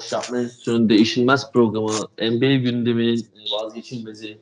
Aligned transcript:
Boş 0.00 0.12
Yapma 0.12 0.38
Enstitüsü'nün 0.38 0.88
değişilmez 0.88 1.52
programı, 1.52 1.92
NBA 2.20 2.54
gündeminin 2.54 3.26
vazgeçilmezi, 3.52 4.38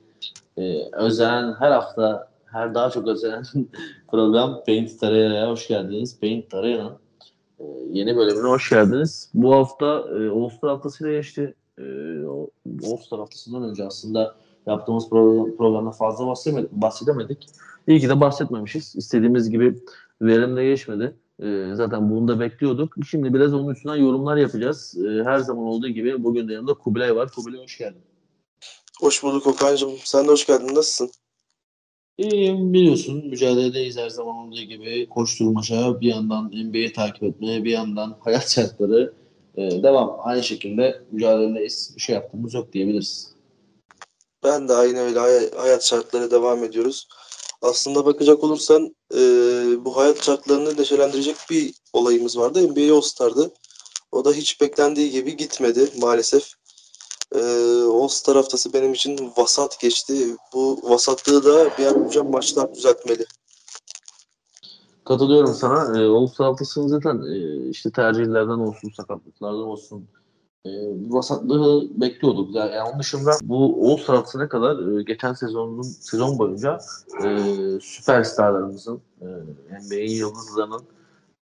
e, 0.57 0.82
özenen 0.93 1.54
her 1.59 1.71
hafta, 1.71 2.30
her 2.45 2.75
daha 2.75 2.91
çok 2.91 3.09
özenen 3.09 3.43
program 4.11 4.62
Paint 4.66 5.00
Taraya'ya 5.00 5.50
hoş 5.50 5.68
geldiniz. 5.68 6.21
Paint 6.21 6.50
Taraya'nın 6.50 6.93
e, 7.61 7.64
yeni 7.91 8.16
bölümüne 8.16 8.48
hoş 8.48 8.71
geldiniz. 8.71 9.30
Bu 9.34 9.55
hafta 9.55 9.86
e, 9.86 10.29
All-Star 10.29 10.71
haftasıyla 10.71 11.12
geçti. 11.12 11.55
E, 11.79 11.82
All-Star 12.84 13.18
haftasından 13.18 13.62
önce 13.62 13.86
aslında 13.86 14.34
yaptığımız 14.66 15.11
program, 15.11 15.56
programda 15.56 15.90
fazla 15.90 16.34
bahsedemedik. 16.72 17.46
İyi 17.86 18.00
ki 18.00 18.09
de 18.09 18.20
bahsetmemişiz. 18.20 18.96
İstediğimiz 18.96 19.50
gibi 19.50 19.75
verimle 20.22 20.64
geçmedi. 20.64 21.14
E, 21.43 21.75
zaten 21.75 22.11
bunu 22.11 22.29
da 22.29 22.41
bekliyorduk. 22.41 22.95
Şimdi 23.10 23.34
biraz 23.34 23.55
onun 23.55 23.74
üstünden 23.74 23.97
yorumlar 23.97 24.37
yapacağız. 24.37 24.97
E, 24.98 25.24
her 25.24 25.38
zaman 25.38 25.64
olduğu 25.64 25.88
gibi 25.88 26.24
bugün 26.24 26.48
de 26.48 26.52
yanımda 26.52 26.74
Kubilay 26.74 27.16
var. 27.16 27.33
Kubilay 27.33 27.62
hoş 27.62 27.78
geldin. 27.78 28.02
Hoş 29.01 29.23
bulduk 29.23 29.47
Okan'cığım. 29.47 29.92
Sen 30.05 30.24
de 30.24 30.28
hoş 30.28 30.47
geldin. 30.47 30.74
Nasılsın? 30.74 31.11
İyiyim 32.19 32.73
biliyorsun. 32.73 33.27
Mücadeledeyiz 33.27 33.97
her 33.97 34.09
zaman 34.09 34.37
olduğu 34.37 34.61
gibi. 34.61 35.09
Koşturmaca 35.09 36.01
bir 36.01 36.06
yandan 36.06 36.45
NBA'yi 36.45 36.92
takip 36.92 37.23
etmeye 37.23 37.64
bir 37.64 37.70
yandan 37.70 38.16
hayat 38.20 38.50
şartları 38.50 39.12
e, 39.56 39.83
devam. 39.83 40.16
Aynı 40.23 40.42
şekilde 40.42 41.02
mücadeledeyiz. 41.12 41.92
Bir 41.97 42.00
şey 42.00 42.14
yaptığımız 42.14 42.55
yok 42.55 42.73
diyebiliriz. 42.73 43.33
Ben 44.45 44.69
de 44.69 44.73
aynı 44.73 44.98
öyle 44.98 45.19
hay- 45.19 45.50
hayat 45.56 45.84
şartları 45.84 46.30
devam 46.30 46.64
ediyoruz. 46.64 47.09
Aslında 47.62 48.07
bakacak 48.07 48.45
olursan 48.45 48.97
e, 49.15 49.19
bu 49.85 49.97
hayat 49.97 50.25
şartlarını 50.25 50.77
neşelendirecek 50.77 51.37
bir 51.51 51.75
olayımız 51.93 52.39
vardı. 52.39 52.69
NBA 52.69 52.95
All-Star'dı. 52.95 53.51
O 54.12 54.25
da 54.25 54.33
hiç 54.33 54.61
beklendiği 54.61 55.11
gibi 55.11 55.37
gitmedi 55.37 55.89
maalesef. 56.00 56.53
E, 57.34 57.41
All-Star 57.83 58.37
haftası 58.37 58.73
benim 58.73 58.92
için 58.92 59.33
vasat 59.37 59.81
geçti. 59.81 60.37
Bu 60.55 60.81
vasatlığı 60.83 61.45
da 61.45 61.78
bir 61.78 61.87
an 61.87 62.05
önce 62.05 62.23
maçlar 62.23 62.75
düzeltmeli. 62.75 63.27
Katılıyorum 65.05 65.55
sana. 65.55 66.00
E, 66.00 66.06
All-Star 66.06 66.47
haftasının 66.47 66.89
zaten 66.89 67.22
e, 67.22 67.69
işte 67.70 67.91
tercihlerden 67.91 68.59
olsun, 68.59 68.91
sakatlıklardan 68.97 69.69
olsun 69.69 70.09
e, 70.69 71.11
vasatlığı 71.11 72.00
bekliyorduk. 72.00 72.55
Yani, 72.55 72.83
onun 72.91 73.00
dışında 73.00 73.30
bu 73.42 73.91
All-Star 73.91 74.16
haftasına 74.16 74.48
kadar 74.48 74.98
e, 74.98 75.02
geçen 75.02 75.33
sezonun 75.33 75.83
sezon 75.83 76.38
boyunca 76.38 76.78
e, 77.25 77.38
süperstarlarımızın 77.80 79.00
e, 79.20 79.27
NBA'in 79.86 80.16
yıldızlarının 80.16 80.83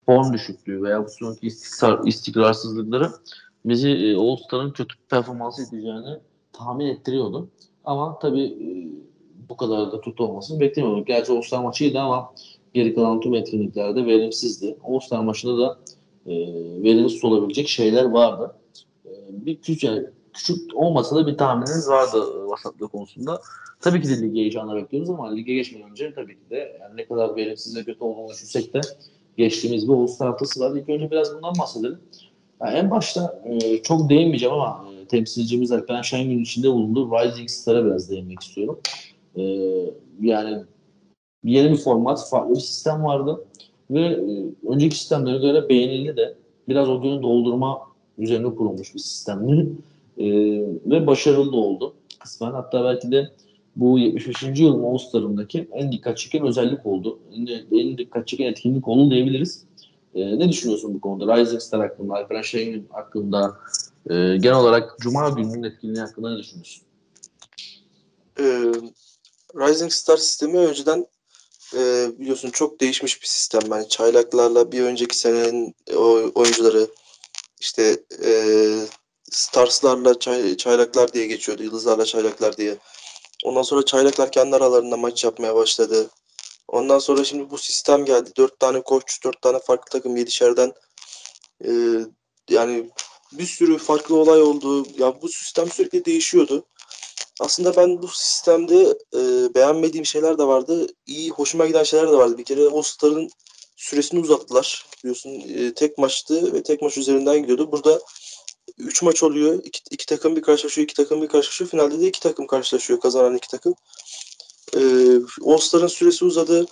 form 0.05 0.33
düşüklüğü 0.33 0.83
veya 0.83 1.05
bu 1.05 1.09
sonraki 1.09 1.47
istikrar, 1.47 2.07
istikrarsızlıkları 2.07 3.09
bizi 3.65 3.89
e, 3.89 4.15
All-Star'ın 4.15 4.71
kötü 4.71 4.95
performansı 5.09 5.61
edeceğini 5.61 6.19
tahmin 6.53 6.87
ettiriyordu. 6.87 7.49
Ama 7.85 8.19
tabii 8.19 8.45
e, 8.45 8.67
bu 9.49 9.57
kadar 9.57 9.91
da 9.91 10.01
kötü 10.01 10.23
olmasını 10.23 10.59
beklemiyorduk. 10.59 11.07
Gerçi 11.07 11.31
All-Star 11.31 11.63
maçıydı 11.63 11.99
ama 11.99 12.33
geri 12.73 12.95
kalan 12.95 13.19
tüm 13.19 13.33
etkinliklerde 13.33 14.05
verimsizdi. 14.05 14.77
All-Star 14.83 15.23
maçında 15.23 15.57
da 15.57 15.77
e, 16.25 16.33
verimsiz 16.83 17.25
olabilecek 17.25 17.67
şeyler 17.67 18.03
vardı. 18.03 18.55
Bir 19.33 19.55
küçük, 19.55 19.83
yani 19.83 20.05
küçük 20.33 20.75
olmasa 20.75 21.15
da 21.15 21.27
bir 21.27 21.37
tahmininiz 21.37 21.89
vardı 21.89 22.47
vasatlığı 22.47 22.87
konusunda. 22.87 23.41
Tabii 23.81 24.01
ki 24.01 24.09
de 24.09 24.21
lige 24.21 24.39
heyecanla 24.39 24.75
bekliyoruz 24.75 25.09
ama 25.09 25.31
lige 25.31 25.53
geçmeden 25.53 25.89
önce 25.89 26.13
tabii 26.13 26.33
ki 26.33 26.49
de 26.49 26.77
yani 26.81 26.97
ne 26.97 27.07
kadar 27.07 27.35
verimsiz 27.35 27.75
ve 27.77 27.83
kötü 27.83 28.03
olduğunu 28.03 28.29
düşünsek 28.29 28.73
de 28.73 28.81
geçtiğimiz 29.37 29.87
bir 29.87 29.93
All-Star 29.93 30.27
haftası 30.27 30.59
var. 30.59 30.75
İlk 30.75 30.89
önce 30.89 31.11
biraz 31.11 31.35
bundan 31.35 31.53
bahsedelim. 31.59 31.99
Yani 32.61 32.77
en 32.77 32.91
başta 32.91 33.41
e, 33.45 33.81
çok 33.81 34.09
değinmeyeceğim 34.09 34.55
ama 34.55 34.85
e, 34.91 35.07
temsilcimiz 35.07 35.71
Alperen 35.71 36.01
Şengün 36.01 36.39
içinde 36.39 36.71
bulunduğu 36.71 37.11
Rising 37.11 37.49
Star'a 37.49 37.85
biraz 37.85 38.09
değinmek 38.09 38.41
istiyorum. 38.41 38.79
E, 39.35 39.43
yani 40.21 40.63
yeni 41.43 41.71
bir 41.71 41.77
format, 41.77 42.29
farklı 42.29 42.55
bir 42.55 42.59
sistem 42.59 43.03
vardı. 43.03 43.45
Ve 43.91 44.01
e, 44.01 44.45
önceki 44.67 44.97
sistemlere 44.97 45.37
göre 45.37 45.69
beğenildi 45.69 46.17
de 46.17 46.35
biraz 46.67 46.89
o 46.89 47.01
günü 47.01 47.21
doldurma 47.21 47.92
üzerine 48.17 48.55
kurulmuş 48.55 48.93
bir 48.93 48.99
sistemdi. 48.99 49.67
E, 50.17 50.25
ve 50.85 51.07
başarılı 51.07 51.57
oldu 51.57 51.93
kısmen. 52.19 52.51
Hatta 52.51 52.83
belki 52.83 53.11
de 53.11 53.31
bu 53.75 53.99
75. 53.99 54.43
yılın 54.43 54.83
All-Star'ındaki 54.83 55.67
en 55.71 55.91
dikkat 55.91 56.17
çeken 56.17 56.47
özellik 56.47 56.85
oldu. 56.85 57.19
En, 57.35 57.77
en 57.79 57.97
dikkat 57.97 58.27
çeken 58.27 58.45
etkinlik 58.45 58.87
oldu 58.87 59.11
diyebiliriz. 59.11 59.63
E, 60.15 60.39
ne 60.39 60.49
düşünüyorsun 60.49 60.93
bu 60.93 61.01
konuda? 61.01 61.37
Rising 61.37 61.61
Star 61.61 61.81
hakkında, 61.81 62.13
Alperen 62.13 62.41
Şengün 62.41 62.87
hakkında, 62.89 63.57
e, 64.09 64.13
genel 64.13 64.55
olarak 64.55 64.97
Cuma 64.99 65.29
gününün 65.29 65.63
etkinliği 65.63 66.01
hakkında 66.01 66.31
ne 66.31 66.37
düşünüyorsun? 66.37 66.83
E, 68.39 68.43
Rising 69.55 69.91
Star 69.91 70.17
sistemi 70.17 70.57
önceden 70.57 71.05
e, 71.75 72.11
biliyorsun 72.19 72.49
çok 72.49 72.81
değişmiş 72.81 73.21
bir 73.21 73.27
sistem. 73.27 73.61
Yani 73.71 73.89
çaylaklarla 73.89 74.71
bir 74.71 74.81
önceki 74.81 75.17
senenin 75.17 75.75
oyuncuları 76.35 76.87
işte 77.63 77.97
e, 78.23 78.31
Stars'larla 79.31 80.19
çay, 80.19 80.57
çaylaklar 80.57 81.13
diye 81.13 81.27
geçiyordu. 81.27 81.63
Yıldızlarla 81.63 82.05
çaylaklar 82.05 82.57
diye. 82.57 82.77
Ondan 83.43 83.61
sonra 83.61 83.85
çaylaklar 83.85 84.31
kendi 84.31 84.55
aralarında 84.55 84.97
maç 84.97 85.23
yapmaya 85.23 85.55
başladı. 85.55 86.09
Ondan 86.67 86.99
sonra 86.99 87.23
şimdi 87.23 87.49
bu 87.49 87.57
sistem 87.57 88.05
geldi. 88.05 88.29
Dört 88.37 88.59
tane 88.59 88.81
koç, 88.81 89.23
dört 89.23 89.41
tane 89.41 89.59
farklı 89.59 89.89
takım 89.91 90.17
yedişerden 90.17 90.73
e, 91.65 91.71
yani 92.49 92.89
bir 93.31 93.45
sürü 93.45 93.77
farklı 93.77 94.15
olay 94.15 94.41
oldu. 94.41 94.85
Ya 94.97 95.21
bu 95.21 95.29
sistem 95.29 95.71
sürekli 95.71 96.05
değişiyordu. 96.05 96.65
Aslında 97.39 97.75
ben 97.75 98.01
bu 98.01 98.07
sistemde 98.07 98.97
e, 99.15 99.19
beğenmediğim 99.55 100.05
şeyler 100.05 100.37
de 100.37 100.43
vardı. 100.43 100.87
İyi, 101.05 101.29
hoşuma 101.29 101.65
giden 101.65 101.83
şeyler 101.83 102.07
de 102.07 102.17
vardı. 102.17 102.37
Bir 102.37 102.45
kere 102.45 102.61
All-Star'ın 102.61 103.29
süresini 103.75 104.19
uzattılar. 104.19 104.85
Biliyorsun 105.03 105.29
e, 105.29 105.73
tek 105.73 105.97
maçtı 105.97 106.53
ve 106.53 106.63
tek 106.63 106.81
maç 106.81 106.97
üzerinden 106.97 107.41
gidiyordu. 107.41 107.71
Burada 107.71 108.01
3 108.77 109.01
maç 109.01 109.23
oluyor. 109.23 109.61
İki, 109.63 109.79
iki 109.91 110.05
takım 110.05 110.35
bir 110.35 110.41
karşılaşıyor, 110.41 110.85
iki 110.85 110.95
takım 110.95 111.21
bir 111.21 111.27
karşılaşıyor. 111.27 111.69
Finalde 111.69 111.99
de 111.99 112.07
iki 112.07 112.19
takım 112.19 112.47
karşılaşıyor. 112.47 112.99
Kazanan 112.99 113.35
iki 113.35 113.47
takım. 113.47 113.75
E, 114.75 114.79
All-Star'ın 115.45 115.87
süresi 115.87 116.25
uzadı. 116.25 116.65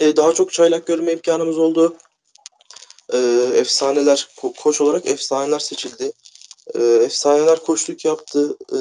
E, 0.00 0.16
daha 0.16 0.34
çok 0.34 0.52
çaylak 0.52 0.86
görme 0.86 1.12
imkanımız 1.12 1.58
oldu. 1.58 1.96
E, 3.12 3.18
efsaneler, 3.54 4.28
ko- 4.36 4.54
koç 4.56 4.80
olarak 4.80 5.06
efsaneler 5.06 5.58
seçildi. 5.58 6.12
E, 6.74 6.82
efsaneler 6.82 7.60
koçluk 7.60 8.04
yaptı. 8.04 8.56
E, 8.72 8.78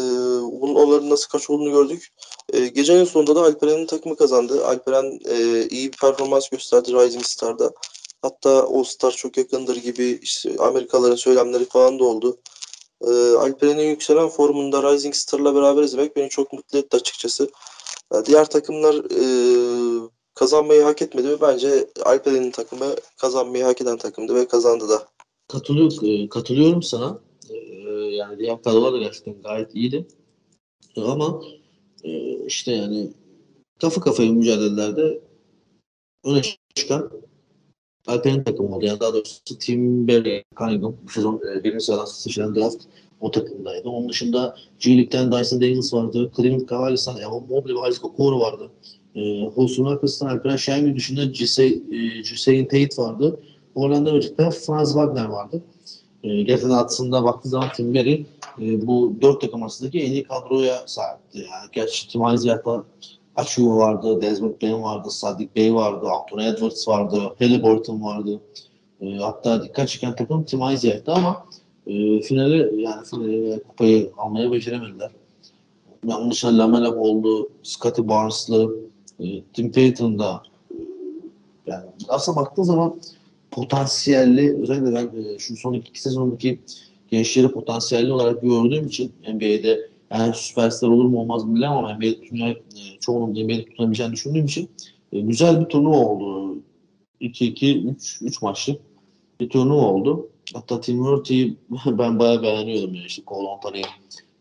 onların 0.72 1.10
nasıl 1.10 1.30
kaç 1.30 1.50
olduğunu 1.50 1.72
gördük. 1.72 2.12
E, 2.53 2.68
gecenin 2.68 3.03
sonunda 3.03 3.36
da 3.36 3.41
Alperen'in 3.41 3.86
takımı 3.86 4.16
kazandı. 4.16 4.66
Alperen 4.66 5.19
e, 5.25 5.68
iyi 5.68 5.91
bir 5.91 5.97
performans 5.97 6.50
gösterdi 6.50 6.94
Rising 6.94 7.25
Star'da. 7.25 7.72
Hatta 8.22 8.64
All 8.64 8.84
Star 8.84 9.12
çok 9.12 9.38
yakındır 9.38 9.75
gibi 9.75 10.19
işte 10.22 10.56
Amerikalıların 10.59 11.16
söylemleri 11.16 11.66
falan 11.66 12.00
da 12.00 12.03
oldu. 12.03 12.38
E, 13.02 13.12
Alperen'in 13.36 13.90
yükselen 13.90 14.30
formunda 14.30 14.94
Rising 14.94 15.16
Star'la 15.16 15.56
beraber 15.56 15.84
izlemek 15.84 16.16
beni 16.16 16.30
çok 16.30 16.53
mutlu 16.53 16.78
etti 16.78 16.97
açıkçası. 16.97 17.50
E, 18.14 18.25
diğer 18.25 18.46
takımlar 18.46 18.96
e, 18.96 19.25
kazanmayı 20.35 20.81
hak 20.81 21.02
etmedi 21.02 21.30
ve 21.30 21.41
bence 21.41 21.90
Alperen'in 22.06 22.52
takımı 22.52 22.96
kazanmayı 23.18 23.64
hak 23.64 23.81
eden 23.81 23.97
takımdı 23.97 24.35
ve 24.35 24.47
kazandı 24.47 24.90
da. 24.90 25.08
Katılıyor, 25.47 26.30
katılıyorum 26.30 26.84
sana. 26.84 27.20
Yani 28.12 28.40
diğer 28.40 28.64
kadrolar 28.64 28.94
da 28.94 28.97
gerçekten 28.97 29.41
gayet 29.41 29.75
iyiydi. 29.75 30.08
Ama 30.97 31.41
işte 32.47 32.72
yani 32.72 33.09
kafa 33.81 34.02
kafaya 34.02 34.31
mücadelelerde 34.31 35.22
öne 36.25 36.41
çıkan 36.75 37.12
Alper'in 38.08 38.44
takımı 38.44 38.76
oldu. 38.76 38.85
Yani 38.85 39.00
daha 39.00 39.14
doğrusu 39.14 39.58
Tim 39.59 40.08
Berry 40.08 40.44
Cunningham 40.58 40.96
sezon 41.14 41.41
e, 41.55 41.64
birinci 41.64 41.85
sıradan 41.85 42.05
seçilen 42.05 42.55
draft 42.55 42.84
o 43.20 43.32
takımdaydı. 43.32 43.90
Onun 43.90 44.09
dışında 44.09 44.55
G 44.79 44.97
League'den 44.97 45.32
Dyson 45.32 45.61
Daniels 45.61 45.94
vardı. 45.94 46.32
Cleveland 46.38 46.70
Cavaliers'tan 46.70 47.17
Evan 47.17 47.44
Mobley 47.50 47.76
ve 47.76 47.90
Isaac 47.90 48.05
Okoro 48.05 48.40
vardı. 48.40 48.72
E, 49.16 49.46
Holston 49.46 49.85
arkasından 49.85 50.32
Alperen 50.32 50.55
Şengül 50.55 50.96
dışında 50.96 51.22
Hüseyin 51.22 52.66
Tate 52.66 53.02
vardı. 53.02 53.40
Orlando 53.76 54.11
Magic'te 54.11 54.52
Franz 54.52 54.88
Wagner 54.88 55.26
vardı. 55.26 55.61
E, 56.23 56.41
gerçekten 56.41 56.70
aslında 56.70 57.23
baktığı 57.23 57.50
zaman 57.50 57.70
Tim 57.76 57.94
Berry 57.94 58.26
e, 58.61 58.88
bu 58.88 59.16
dört 59.22 59.41
takım 59.41 59.64
arasındaki 59.64 60.00
en 60.00 60.11
iyi 60.11 60.23
kadroya 60.23 60.84
sahipti. 60.85 61.38
Yani 61.38 61.70
gerçi 61.72 62.08
Tim 62.08 62.22
Heinziyat'ta 62.22 62.84
Achu 63.35 63.78
vardı, 63.78 64.22
Desmond 64.22 64.61
Bain 64.61 64.84
vardı, 64.84 65.11
Sadik 65.11 65.55
Bey 65.55 65.73
vardı, 65.73 66.08
Anthony 66.08 66.47
Edwards 66.47 66.88
vardı, 66.88 67.22
Halliburton 67.40 68.03
vardı. 68.03 68.41
E, 69.02 69.16
hatta 69.16 69.64
dikkat 69.64 69.90
çeken 69.90 70.16
takım 70.16 70.44
Tim 70.44 70.61
Heinziyat'tı 70.61 71.14
ama 71.14 71.46
e, 71.88 72.22
finale 72.22 72.82
yani 72.82 73.05
finale 73.05 73.64
kupayı 73.64 74.11
almaya 74.17 74.52
beceremediler. 74.52 75.11
Yani 76.08 76.34
onun 76.44 76.58
Lamela 76.58 76.96
oldu, 76.96 77.50
Scotty 77.64 78.02
Barnes'lı, 78.02 78.76
e, 79.20 79.26
Tim 79.53 79.72
Payton'da 79.72 80.44
yani 81.67 81.85
aslında 82.09 82.41
baktığın 82.41 82.64
zaman 82.64 82.96
potansiyelli 83.52 84.61
özellikle 84.61 84.94
ben 84.96 85.23
e, 85.23 85.40
şu 85.40 85.58
son 85.58 85.73
iki, 85.73 85.90
iki 85.90 86.02
sezondaki 86.02 86.59
gençleri 87.14 87.48
potansiyelli 87.48 88.14
olarak 88.14 88.42
gördüğüm 88.42 88.88
için 88.88 89.12
NBA'de 89.34 89.90
yani 90.12 90.34
süperstar 90.34 90.88
olur 90.88 91.06
mu 91.06 91.20
olmaz 91.20 91.44
mı 91.44 91.56
bilemem 91.56 91.78
ama 91.78 91.94
NBA'de 91.94 92.22
tutunca, 92.22 92.48
e, 92.48 92.56
çoğunun 93.00 93.32
NBA'de 93.32 93.66
tutunabileceğini 93.66 94.14
düşündüğüm 94.14 94.46
için 94.46 94.70
e, 95.12 95.20
güzel 95.20 95.62
bir 95.62 95.66
turnuva 95.66 95.98
oldu. 95.98 96.58
2-2-3 97.22 98.26
3 98.26 98.42
maçlık 98.42 98.82
bir 99.40 99.50
turnuva 99.50 99.82
oldu. 99.82 100.30
Hatta 100.54 100.82
Tim 100.82 101.00
Hurt'i 101.00 101.58
ben 101.86 102.20
bayağı 102.20 102.44
beğeniyordum. 102.44 102.94
Yani 102.96 103.06
işte 103.06 103.22
Cole 103.28 103.48
Anthony, 103.48 103.82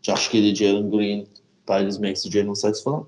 Josh 0.03 0.31
Giddey, 0.31 0.55
Jalen 0.55 0.91
Green, 0.91 1.27
Tyrese 1.67 2.09
Maxey, 2.09 2.33
Jalen 2.33 2.55
Sachs 2.55 2.85
falan. 2.85 3.07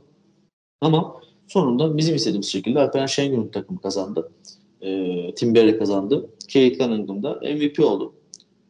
Ama 0.80 1.20
sonunda 1.48 1.96
bizim 1.96 2.14
istediğimiz 2.14 2.48
şekilde 2.48 2.80
Alperen 2.80 3.06
Şengör'ün 3.06 3.48
takımı 3.48 3.80
kazandı. 3.80 4.30
E, 4.80 5.34
Tim 5.34 5.54
Berry 5.54 5.78
kazandı. 5.78 6.30
Kate 6.52 6.78
Cunningham 6.78 7.22
da 7.22 7.40
MVP 7.42 7.80
oldu. 7.80 8.13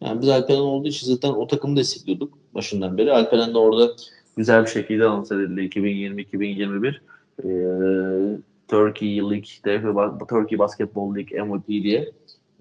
Yani 0.04 0.20
biz 0.20 0.28
Alperen 0.28 0.58
olduğu 0.58 0.88
için 0.88 1.06
zaten 1.06 1.28
o 1.28 1.46
takımı 1.46 1.76
destekliyorduk 1.76 2.38
başından 2.54 2.98
beri. 2.98 3.12
Alperen 3.12 3.54
de 3.54 3.58
orada 3.58 3.92
güzel 4.36 4.62
bir 4.62 4.70
şekilde 4.70 5.02
lanse 5.02 5.34
edildi 5.34 5.60
2020-2021. 5.60 6.94
Ee, 7.44 8.38
Turkey 8.68 9.16
League, 9.16 9.78
Turkey 10.28 10.58
Basketball 10.58 11.14
League 11.14 11.42
MVP 11.42 11.68
diye. 11.68 12.12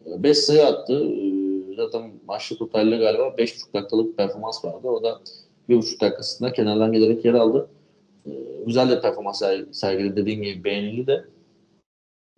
5 0.06 0.38
sayı 0.38 0.66
attı. 0.66 1.06
Ee, 1.06 1.75
zaten 1.75 2.12
maçta 2.28 2.56
totalde 2.56 2.98
galiba 2.98 3.24
5,5 3.28 3.74
dakikalık 3.74 4.18
performans 4.18 4.66
vardı. 4.66 4.88
O 4.88 5.04
da 5.04 5.19
1,5 5.69 6.01
dakikasında 6.01 6.54
kenardan 6.54 6.92
gelerek 6.92 7.25
yer 7.25 7.34
aldı. 7.34 7.69
Ee, 8.28 8.31
güzel 8.66 8.89
de 8.89 9.01
performans 9.01 9.44
sergiledi 9.72 10.16
dediğim 10.16 10.42
gibi 10.42 10.63
beğenildi 10.63 11.07
de. 11.07 11.25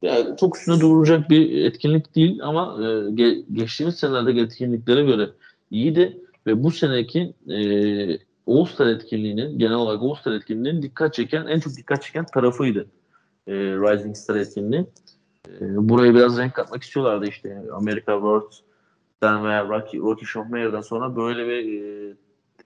Yani 0.05 0.37
çok 0.37 0.57
üstüne 0.57 0.79
durulacak 0.79 1.29
bir 1.29 1.65
etkinlik 1.65 2.15
değil 2.15 2.39
ama 2.43 2.75
e, 2.79 2.83
ge- 2.85 3.43
geçtiğimiz 3.53 3.95
senelerdeki 3.95 4.39
etkinliklere 4.39 5.03
göre 5.03 5.29
iyiydi 5.71 6.17
ve 6.47 6.63
bu 6.63 6.71
seneki 6.71 7.33
e, 7.49 7.59
All-Star 8.47 8.87
etkinliğinin 8.87 9.59
genel 9.59 9.75
olarak 9.75 10.01
All-Star 10.03 10.31
etkinliğinin 10.31 10.81
dikkat 10.81 11.13
çeken 11.13 11.47
en 11.47 11.59
çok 11.59 11.77
dikkat 11.77 12.03
çeken 12.03 12.25
tarafıydı 12.25 12.87
e, 13.47 13.53
Rising 13.53 14.15
Star 14.15 14.35
etkinliği. 14.35 14.85
E, 15.61 15.89
buraya 15.89 16.15
biraz 16.15 16.37
renk 16.37 16.53
katmak 16.53 16.83
istiyorlardı 16.83 17.27
işte 17.27 17.61
Amerika 17.73 18.13
World'den 18.13 19.45
veya 19.45 19.65
Rocky, 19.65 20.03
Rocky 20.03 20.25
Shohmeyer'den 20.25 20.81
sonra 20.81 21.15
böyle 21.15 21.47
bir 21.47 21.83
e, 21.83 22.13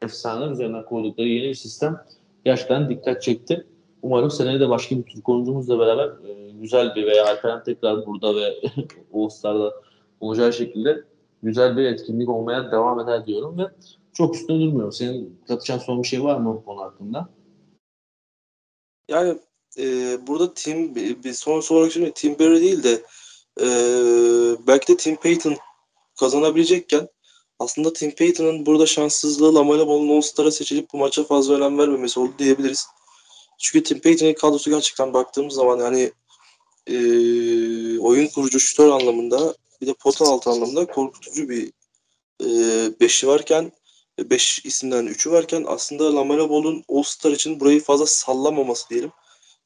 efsane 0.01 0.51
üzerinden 0.51 0.85
kurdukları 0.85 1.27
yeni 1.27 1.49
bir 1.49 1.55
sistem 1.55 1.97
gerçekten 2.45 2.89
dikkat 2.89 3.21
çekti. 3.21 3.65
Umarım 4.01 4.31
seneye 4.31 4.59
de 4.59 4.69
başka 4.69 4.97
bir 4.97 5.03
Türk 5.03 5.29
oyuncumuzla 5.29 5.79
beraber 5.79 6.05
e, 6.05 6.28
güzel 6.61 6.95
bir 6.95 7.07
veya 7.07 7.25
Alperen 7.25 7.63
tekrar 7.63 8.05
burada 8.05 8.35
ve 8.35 8.61
Star'da 9.29 9.73
olacağı 10.19 10.53
şekilde 10.53 11.03
güzel 11.43 11.77
bir 11.77 11.83
etkinlik 11.83 12.29
olmaya 12.29 12.71
devam 12.71 12.99
eder 12.99 13.27
diyorum 13.27 13.57
ve 13.57 13.63
çok 14.13 14.35
üstüne 14.35 14.59
durmuyorum. 14.59 14.91
Senin 14.91 15.39
katacağın 15.47 15.79
son 15.79 16.03
bir 16.03 16.07
şey 16.07 16.23
var 16.23 16.37
mı 16.37 16.55
bu 16.55 16.65
konu 16.65 16.81
hakkında? 16.81 17.29
Yani 19.09 19.39
e, 19.77 20.17
burada 20.27 20.53
Tim 20.53 20.95
bir 20.95 21.33
son 21.33 21.51
olarak 21.51 21.91
söyleyeyim 21.91 22.13
Tim 22.15 22.39
Berry 22.39 22.61
değil 22.61 22.83
de 22.83 23.03
e, 23.61 23.67
belki 24.67 24.93
de 24.93 24.97
Tim 24.97 25.15
Payton 25.15 25.55
kazanabilecekken 26.19 27.07
aslında 27.59 27.93
Tim 27.93 28.15
Payton'ın 28.15 28.65
burada 28.65 28.85
şanssızlığı 28.85 29.55
Lamela 29.55 29.87
Ball'un 29.87 30.17
All-Star'a 30.17 30.51
seçilip 30.51 30.93
bu 30.93 30.97
maça 30.97 31.23
fazla 31.23 31.53
önem 31.53 31.77
vermemesi 31.77 32.19
oldu 32.19 32.31
diyebiliriz. 32.39 32.87
Çünkü 33.59 33.83
Tim 33.83 33.99
Payton'ın 33.99 34.33
kadrosu 34.33 34.69
gerçekten 34.69 35.13
baktığımız 35.13 35.53
zaman 35.53 35.79
yani 35.79 36.11
e, 36.87 36.97
oyun 37.99 38.27
kurucu 38.27 38.59
şütör 38.59 38.89
anlamında 38.89 39.55
bir 39.81 39.87
de 39.87 39.93
pota 39.93 40.25
altı 40.25 40.49
anlamında 40.49 40.85
korkutucu 40.85 41.49
bir 41.49 41.71
e, 42.43 42.49
beşi 42.99 43.27
varken 43.27 43.71
beş 44.29 44.65
isimden 44.65 45.05
üçü 45.05 45.31
varken 45.31 45.65
aslında 45.67 46.15
Lamela 46.15 46.49
Ball'un 46.49 46.83
All-Star 46.89 47.31
için 47.31 47.59
burayı 47.59 47.81
fazla 47.81 48.05
sallamaması 48.05 48.89
diyelim. 48.89 49.11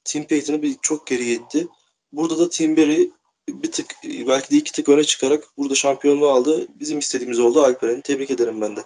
Tim 0.04 0.24
Payton'ı 0.24 0.62
bir 0.62 0.76
çok 0.82 1.08
geri 1.08 1.32
itti. 1.32 1.68
Burada 2.12 2.40
da 2.40 2.50
Tim 2.50 2.78
Berry 2.78 3.12
bir 3.50 3.72
tık 3.72 3.96
belki 4.04 4.52
de 4.52 4.58
iki 4.58 4.72
tık 4.72 4.90
öne 4.90 5.04
çıkarak 5.04 5.44
burada 5.58 5.76
şampiyonluğu 5.76 6.28
aldı. 6.28 6.68
Bizim 6.80 7.00
istediğimiz 7.00 7.40
oldu 7.40 7.62
Alperen'i. 7.62 8.02
Tebrik 8.02 8.32
ederim 8.32 8.62
ben 8.62 8.76
de. 8.76 8.82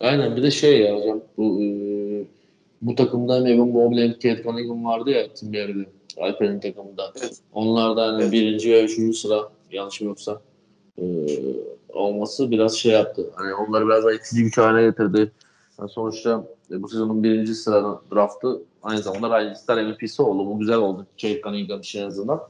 Aynen 0.00 0.36
bir 0.36 0.42
de 0.42 0.50
şey 0.50 0.80
ya 0.80 0.96
hocam 0.96 1.22
bu, 1.36 1.62
e, 1.62 1.66
bu 2.82 2.94
takımda 2.94 3.48
Evan 3.48 3.68
Mobley 3.68 4.12
Kate 4.12 4.42
Cunningham 4.42 4.84
vardı 4.84 5.10
ya 5.10 5.34
Tim 5.34 5.52
Berry'de. 5.52 5.97
Alper'in 6.20 6.60
takımında. 6.60 7.12
Evet. 7.20 7.38
Onlar 7.52 7.96
da 7.96 8.06
hani 8.06 8.22
evet. 8.22 8.32
birinci 8.32 8.72
ve 8.72 8.84
üçüncü 8.84 9.18
sıra 9.18 9.48
yanlış 9.72 10.00
mı 10.00 10.08
yoksa 10.08 10.40
e, 10.98 11.04
olması 11.88 12.50
biraz 12.50 12.76
şey 12.76 12.92
yaptı. 12.92 13.30
Hani 13.34 13.54
onları 13.54 13.86
biraz 13.86 14.04
daha 14.04 14.12
itici 14.12 14.42
güç 14.42 14.58
haline 14.58 14.86
getirdi. 14.86 15.32
Yani 15.78 15.90
sonuçta 15.90 16.46
e, 16.70 16.82
bu 16.82 16.88
sezonun 16.88 17.22
birinci 17.22 17.54
sıra 17.54 18.00
draftı 18.14 18.62
aynı 18.82 19.02
zamanda 19.02 19.40
Rising 19.40 19.56
Star 19.56 19.82
MVP'si 19.82 20.22
oldu. 20.22 20.46
Bu 20.46 20.58
güzel 20.58 20.76
oldu. 20.76 21.06
Kate 21.22 21.40
Cunningham 21.40 21.80
için 21.80 22.02
en 22.02 22.06
azından. 22.06 22.40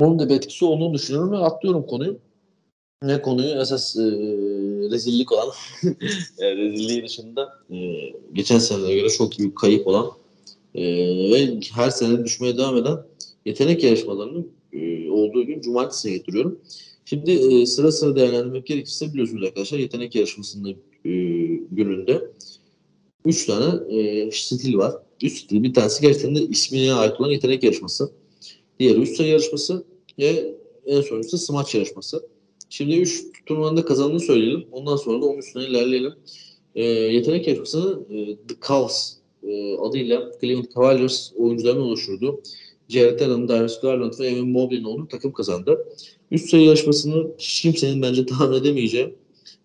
Bunun 0.00 0.18
da 0.18 0.28
bir 0.28 0.34
etkisi 0.34 0.64
olduğunu 0.64 0.94
düşünüyorum 0.94 1.32
ve 1.32 1.36
atlıyorum 1.36 1.86
konuyu. 1.86 2.18
Ne 3.02 3.22
konuyu? 3.22 3.60
Esas 3.60 3.96
e, 3.96 4.02
rezillik 4.90 5.32
olan 5.32 5.48
yani 6.38 6.56
rezilliği 6.56 7.04
dışında 7.04 7.58
e, 7.70 7.76
geçen 8.32 8.58
senelere 8.58 8.94
göre 8.94 9.08
çok 9.08 9.38
büyük 9.38 9.58
kayıp 9.58 9.86
olan 9.86 10.10
e, 10.78 10.84
ve 11.32 11.60
her 11.74 11.90
sene 11.90 12.24
düşmeye 12.24 12.58
devam 12.58 12.76
eden 12.76 12.98
yetenek 13.44 13.84
yarışmalarının 13.84 14.52
e, 14.72 15.10
olduğu 15.10 15.46
gün 15.46 15.60
cumartesine 15.60 16.12
getiriyorum. 16.12 16.60
Şimdi 17.04 17.30
e, 17.30 17.66
sıra 17.66 17.92
sıra 17.92 18.16
değerlendirmek 18.16 18.66
gerekirse 18.66 19.12
biliyorsunuz 19.12 19.44
arkadaşlar 19.44 19.78
yetenek 19.78 20.14
yarışmasının 20.14 20.70
e, 21.04 21.10
gününde 21.70 22.30
3 23.24 23.46
tane 23.46 24.30
stil 24.32 24.76
var. 24.76 24.94
3 25.22 25.38
stil. 25.38 25.62
Bir 25.62 25.74
tanesi 25.74 26.02
gerçekten 26.02 26.36
de 26.36 26.40
ismine 26.40 26.92
ait 26.92 27.20
olan 27.20 27.30
yetenek 27.30 27.62
yarışması. 27.62 28.10
Diğeri 28.80 28.98
3 28.98 29.16
sayı 29.16 29.28
yarışması 29.28 29.84
ve 30.18 30.54
en 30.86 31.00
sonuncusu 31.00 31.38
smaç 31.38 31.74
yarışması. 31.74 32.28
Şimdi 32.70 32.96
3 32.96 33.24
turnuvanın 33.46 33.82
kazandığını 33.82 34.20
söyleyelim. 34.20 34.66
Ondan 34.72 34.96
sonra 34.96 35.22
da 35.22 35.26
onun 35.26 35.38
üstüne 35.38 35.64
ilerleyelim. 35.64 36.12
E, 36.74 36.84
yetenek 36.84 37.46
yarışmasını 37.46 38.14
e, 38.14 38.36
The 38.36 38.54
Cavs 38.68 39.17
e, 39.48 39.78
adıyla 39.78 40.30
Cleveland 40.40 40.64
Cavaliers 40.74 41.32
oyuncularının 41.36 41.82
oluşturduğu 41.82 42.40
Jared 42.88 43.20
Allen, 43.20 43.48
Darius 43.48 43.80
Garland 43.80 44.12
ve 44.18 44.26
Evan 44.26 44.48
Mobley'in 44.48 44.84
olduğu 44.84 45.08
takım 45.08 45.32
kazandı. 45.32 45.86
Üst 46.30 46.50
sayı 46.50 46.64
yarışmasını 46.64 47.26
hiç 47.38 47.62
kimsenin 47.62 48.02
bence 48.02 48.26
tahmin 48.26 48.56
edemeyeceği 48.56 49.16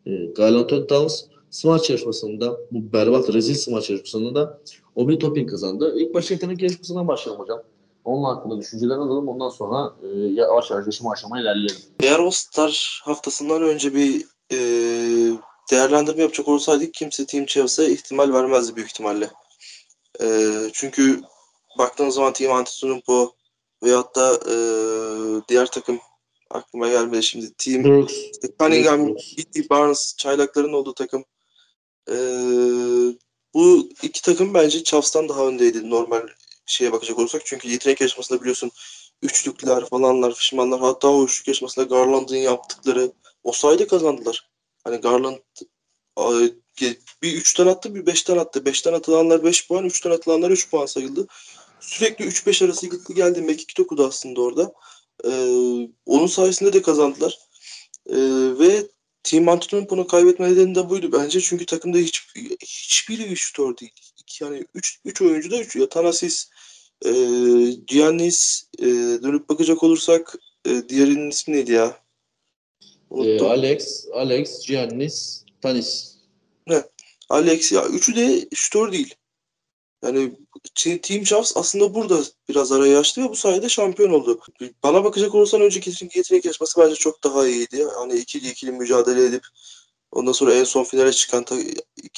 e, 0.05 0.25
Garland 0.25 0.69
Towns 0.87 1.21
smaç 1.49 1.89
yarışmasında 1.89 2.59
bu 2.71 2.93
berbat 2.93 3.33
rezil 3.33 3.55
smaç 3.55 3.89
yarışmasında 3.89 4.35
da 4.35 4.59
Obi 4.95 5.19
Toppin 5.19 5.47
kazandı. 5.47 5.95
İlk 5.97 6.13
başta 6.13 6.33
yetenek 6.33 6.61
yarışmasından 6.61 7.07
başlayalım 7.07 7.41
hocam. 7.41 7.61
Onun 8.05 8.23
hakkında 8.23 8.59
düşüncelerini 8.59 9.03
alalım. 9.03 9.27
Ondan 9.27 9.49
sonra 9.49 9.93
e, 10.03 10.07
yavaş 10.17 10.71
yavaş 10.71 10.85
yaşama 10.85 11.11
aşama 11.11 11.41
ilerleyelim. 11.41 11.75
Eğer 11.99 12.19
All 12.19 12.29
Star 12.29 13.01
haftasından 13.03 13.61
önce 13.61 13.95
bir 13.95 14.25
e, 14.51 14.57
değerlendirme 15.71 16.21
yapacak 16.21 16.47
olsaydık 16.47 16.93
kimse 16.93 17.25
Team 17.25 17.45
Chavs'a 17.45 17.83
ihtimal 17.83 18.33
vermezdi 18.33 18.75
büyük 18.75 18.89
ihtimalle. 18.89 19.29
E, 20.21 20.49
çünkü 20.73 21.21
baktığınız 21.77 22.15
zaman 22.15 22.33
Team 22.33 22.53
Antetokounmpo 22.53 23.35
veyahut 23.83 24.15
da 24.15 24.33
e, 24.33 24.55
diğer 25.49 25.71
takım 25.71 25.99
aklıma 26.49 26.89
gelmedi 26.89 27.23
şimdi. 27.23 27.53
Team 27.53 27.83
Brooks. 27.83 28.13
işte 28.13 28.47
Cunningham, 28.59 29.15
Giddey, 29.15 29.69
Barnes, 29.69 30.15
Çaylakların 30.17 30.73
olduğu 30.73 30.93
takım. 30.93 31.25
E, 32.09 32.15
bu 33.53 33.89
iki 34.03 34.21
takım 34.21 34.53
bence 34.53 34.83
Chavs'tan 34.83 35.29
daha 35.29 35.47
öndeydi 35.47 35.89
normal 35.89 36.27
şeye 36.65 36.91
bakacak 36.91 37.19
olursak. 37.19 37.41
Çünkü 37.45 37.69
yetenek 37.69 38.01
yarışmasında 38.01 38.41
biliyorsun 38.41 38.71
üçlükler 39.21 39.85
falanlar, 39.85 40.33
fişmanlar 40.33 40.79
hatta 40.79 41.07
o 41.07 41.25
üçlük 41.25 41.47
yarışmasında 41.47 41.85
Garland'ın 41.85 42.35
yaptıkları 42.35 43.11
o 43.43 43.51
sayede 43.51 43.87
kazandılar. 43.87 44.49
Hani 44.83 44.97
Garland 44.97 45.37
bir 47.21 47.33
üçten 47.33 47.67
attı 47.67 47.95
bir 47.95 48.05
beşten 48.05 48.37
attı. 48.37 48.65
Beşten 48.65 48.93
atılanlar 48.93 49.43
beş 49.43 49.67
puan, 49.67 49.85
üçten 49.85 50.11
atılanlar 50.11 50.51
üç 50.51 50.69
puan 50.69 50.85
sayıldı. 50.85 51.27
Sürekli 51.79 52.25
üç 52.25 52.47
beş 52.47 52.61
arası 52.61 52.87
gitti 52.87 53.13
geldi. 53.13 53.41
Mekik 53.41 53.77
dokudu 53.77 54.07
aslında 54.07 54.41
orada. 54.41 54.73
Ee, 55.25 55.89
onun 56.05 56.27
sayesinde 56.27 56.73
de 56.73 56.81
kazandılar. 56.81 57.39
Ee, 58.09 58.15
ve 58.59 58.87
Team 59.23 59.49
Antetokounmpo'nun 59.49 60.03
kaybetme 60.03 60.51
nedeni 60.51 60.75
de 60.75 60.89
buydu 60.89 61.11
bence. 61.11 61.41
Çünkü 61.41 61.65
takımda 61.65 61.97
hiç 61.97 62.21
hiçbiri 62.63 63.35
şutör 63.35 63.77
değil. 63.77 63.91
Yani 64.41 64.65
üç, 64.75 64.99
üç 65.05 65.21
oyuncu 65.21 65.51
da 65.51 65.59
üç. 65.59 65.75
Ya, 65.75 65.89
Thanasis, 65.89 66.49
e, 67.05 67.11
Giannis, 67.87 68.63
e, 68.79 68.85
dönüp 69.23 69.49
bakacak 69.49 69.83
olursak 69.83 70.35
e, 70.65 70.89
diğerinin 70.89 71.29
ismi 71.29 71.55
neydi 71.55 71.71
ya? 71.71 71.97
E, 73.11 73.39
Alex, 73.39 74.05
Alex, 74.13 74.67
Giannis, 74.67 75.43
Tanis. 75.61 76.12
Alex 77.29 77.71
ya. 77.71 77.85
Üçü 77.85 78.15
de 78.15 78.47
şutör 78.55 78.91
değil. 78.91 79.15
Yani 80.03 80.31
Team 81.01 81.23
Chavs 81.23 81.57
aslında 81.57 81.93
burada 81.93 82.23
biraz 82.49 82.71
arayı 82.71 82.97
açtı 82.97 83.23
ve 83.23 83.29
bu 83.29 83.35
sayede 83.35 83.69
şampiyon 83.69 84.11
oldu. 84.11 84.41
Bana 84.83 85.03
bakacak 85.03 85.35
olursan 85.35 85.61
önceki 85.61 85.91
yetenek 86.17 86.45
yarışması 86.45 86.81
bence 86.81 86.95
çok 86.95 87.23
daha 87.23 87.47
iyiydi. 87.47 87.87
Hani 87.95 88.15
ikili 88.15 88.49
ikili 88.49 88.71
mücadele 88.71 89.25
edip 89.25 89.43
Ondan 90.13 90.31
sonra 90.31 90.53
en 90.53 90.63
son 90.63 90.83
finale 90.83 91.11
çıkan 91.11 91.45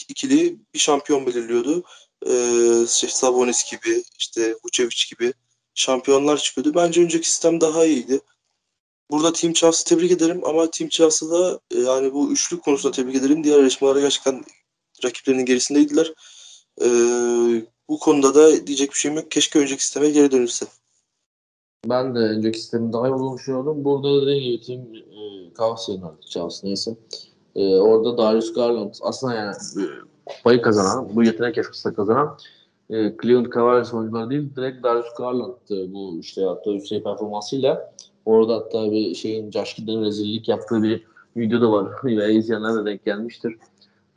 ikili 0.10 0.60
bir 0.74 0.80
şampiyon 0.80 1.26
belirliyordu. 1.28 1.84
Ee, 2.28 2.86
şey, 2.90 3.10
Sabonis 3.10 3.72
gibi, 3.72 4.04
işte 4.20 4.56
Vucevic 4.66 5.10
gibi 5.10 5.34
şampiyonlar 5.76 6.38
çıkıyordu. 6.38 6.76
Bence 6.76 7.02
önceki 7.02 7.30
sistem 7.30 7.62
daha 7.62 7.86
iyiydi. 7.86 8.20
Burada 9.12 9.34
Team 9.34 9.54
Charles'ı 9.54 9.86
tebrik 9.86 10.12
ederim 10.12 10.42
ama 10.46 10.72
Team 10.72 10.90
Charles'ı 10.90 11.32
da 11.32 11.60
e, 11.72 11.80
yani 11.80 12.14
bu 12.14 12.32
üçlük 12.32 12.64
konusunda 12.64 12.96
tebrik 12.96 13.16
ederim. 13.16 13.44
Diğer 13.44 13.58
yarışmalara 13.58 14.00
gerçekten 14.00 14.44
rakiplerinin 15.04 15.46
gerisindeydiler. 15.46 16.14
Ee, 16.82 17.66
bu 17.90 18.00
konuda 18.00 18.36
da 18.36 18.68
diyecek 18.68 18.92
bir 18.92 18.98
şeyim 18.98 19.18
yok. 19.18 19.32
Keşke 19.32 19.60
önceki 19.60 19.84
sisteme 19.84 20.10
geri 20.10 20.32
dönülse. 20.32 20.66
Ben 21.90 22.16
de 22.16 22.20
önceki 22.20 22.60
sistemin 22.60 22.94
daha 22.94 23.08
iyi 23.08 23.14
olduğunu 23.14 23.38
düşünüyordum. 23.38 23.84
Burada 23.84 24.22
dediğim 24.22 24.44
gibi 24.44 24.66
Team 24.66 24.80
e, 24.82 25.54
Kavsiye'nin 25.54 26.04
artık 26.04 26.64
neyse. 26.64 26.96
E, 27.56 27.76
orada 27.76 28.18
Darius 28.18 28.54
Garland 28.54 28.94
aslında 29.02 29.34
yani 29.34 29.56
e, 29.56 29.84
kupayı 30.26 30.62
kazanan, 30.62 31.16
bu 31.16 31.24
yetenek 31.24 31.58
yarışmasında 31.58 31.96
kazanan 31.96 32.38
e, 32.90 33.16
Cleveland 33.22 33.54
Cavaliers 33.54 33.94
oyuncuları 33.94 34.30
değil, 34.30 34.56
direkt 34.56 34.84
Darius 34.84 35.14
Garland'tı 35.18 35.94
bu 35.94 36.20
işte 36.20 36.42
yaptığı 36.42 36.80
seviye 36.80 37.04
performansıyla. 37.04 37.94
Orada 38.26 38.56
hatta 38.56 38.92
bir 38.92 39.16
şeyin 39.16 39.52
Josh 39.52 39.76
Giddey'in 39.76 40.04
rezillik 40.04 40.48
yaptığı 40.48 40.84
bir 40.84 41.04
video 41.38 41.62
da 41.62 41.72
var. 41.72 41.92
Ve 42.04 42.34
izleyenler 42.34 42.76
de 42.76 42.86
denk 42.86 43.06
gelmiştir. 43.06 43.56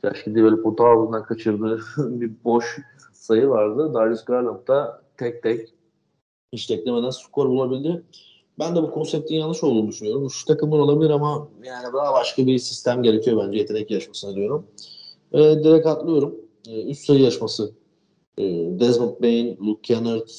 Josh 0.03 0.27
böyle 0.27 0.61
pota 0.61 0.85
ağzından 0.85 1.23
kaçırdığı 1.23 1.79
bir 1.97 2.31
boş 2.43 2.79
sayı 3.13 3.49
vardı. 3.49 3.93
Darius 3.93 4.25
Garland 4.25 4.67
da 4.67 5.01
tek 5.17 5.43
tek 5.43 5.69
hiç 6.53 6.69
beklemeden 6.69 7.09
skor 7.09 7.49
bulabildi. 7.49 8.03
Ben 8.59 8.75
de 8.75 8.83
bu 8.83 8.91
konseptin 8.91 9.35
yanlış 9.35 9.63
olduğunu 9.63 9.87
düşünüyorum. 9.87 10.29
Şu 10.29 10.45
takımlar 10.45 10.79
olabilir 10.79 11.09
ama 11.09 11.47
yani 11.63 11.93
daha 11.93 12.13
başka 12.13 12.47
bir 12.47 12.59
sistem 12.59 13.03
gerekiyor 13.03 13.45
bence 13.45 13.57
yetenek 13.57 13.91
yarışmasına 13.91 14.35
diyorum. 14.35 14.67
E, 15.31 15.39
direkt 15.39 15.87
atlıyorum. 15.87 16.35
E, 16.67 16.89
üst 16.89 17.05
sayı 17.05 17.21
yarışması. 17.21 17.71
E, 18.37 18.43
Desmond 18.79 19.21
Bain, 19.21 19.57
Luke 19.57 19.81
Kennard, 19.81 20.29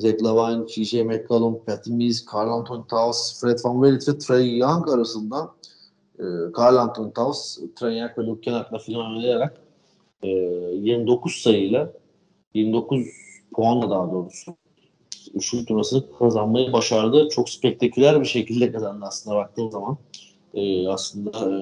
Zach 0.00 0.22
Lavine, 0.22 0.68
J.J. 0.68 1.04
McCollum, 1.04 1.64
Patty 1.64 1.90
Mills, 1.90 2.24
Carl 2.34 2.48
Anthony 2.48 2.86
Towns, 2.88 3.40
Fred 3.40 3.58
Van 3.64 3.82
Vliet 3.82 4.08
ve 4.08 4.18
Trey 4.18 4.56
Young 4.58 4.90
arasında 4.90 5.54
Carl 6.58 6.76
Anthony 6.76 7.12
Towns, 7.12 7.58
Young 7.80 8.18
ve 8.18 8.22
Luke 8.26 8.40
Kennard'la 8.40 8.78
final 8.78 9.00
oynayarak 9.00 9.60
e, 10.22 10.28
29 10.28 11.42
sayıyla 11.42 11.92
29 12.54 13.06
puanla 13.54 13.90
daha 13.90 14.12
doğrusu 14.12 14.56
üçlük 15.34 15.68
turnuvasını 15.68 16.18
kazanmayı 16.18 16.72
başardı. 16.72 17.28
Çok 17.28 17.50
spektaküler 17.50 18.20
bir 18.20 18.26
şekilde 18.26 18.72
kazandı 18.72 19.04
aslında 19.08 19.36
baktığım 19.36 19.70
zaman. 19.70 19.98
E, 20.54 20.88
aslında 20.88 21.50
e, 21.50 21.56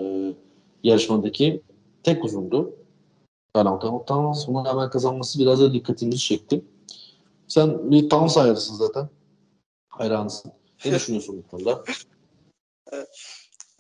yarışmadaki 0.83 1.63
tek 2.03 2.25
uzundu. 2.25 2.77
Carl 3.57 3.99
Towns 4.07 4.49
buna 4.49 4.65
rağmen 4.65 4.91
kazanması 4.91 5.39
biraz 5.39 5.61
da 5.61 5.73
dikkatimizi 5.73 6.19
çekti. 6.19 6.65
Sen 7.49 7.91
bir 7.91 8.09
Towns 8.09 8.37
hayranısın 8.37 8.75
zaten. 8.75 9.09
Hayranısın. 9.89 10.53
Ne 10.85 10.93
düşünüyorsun 10.95 11.45
bu 11.45 11.51
konuda? 11.51 11.85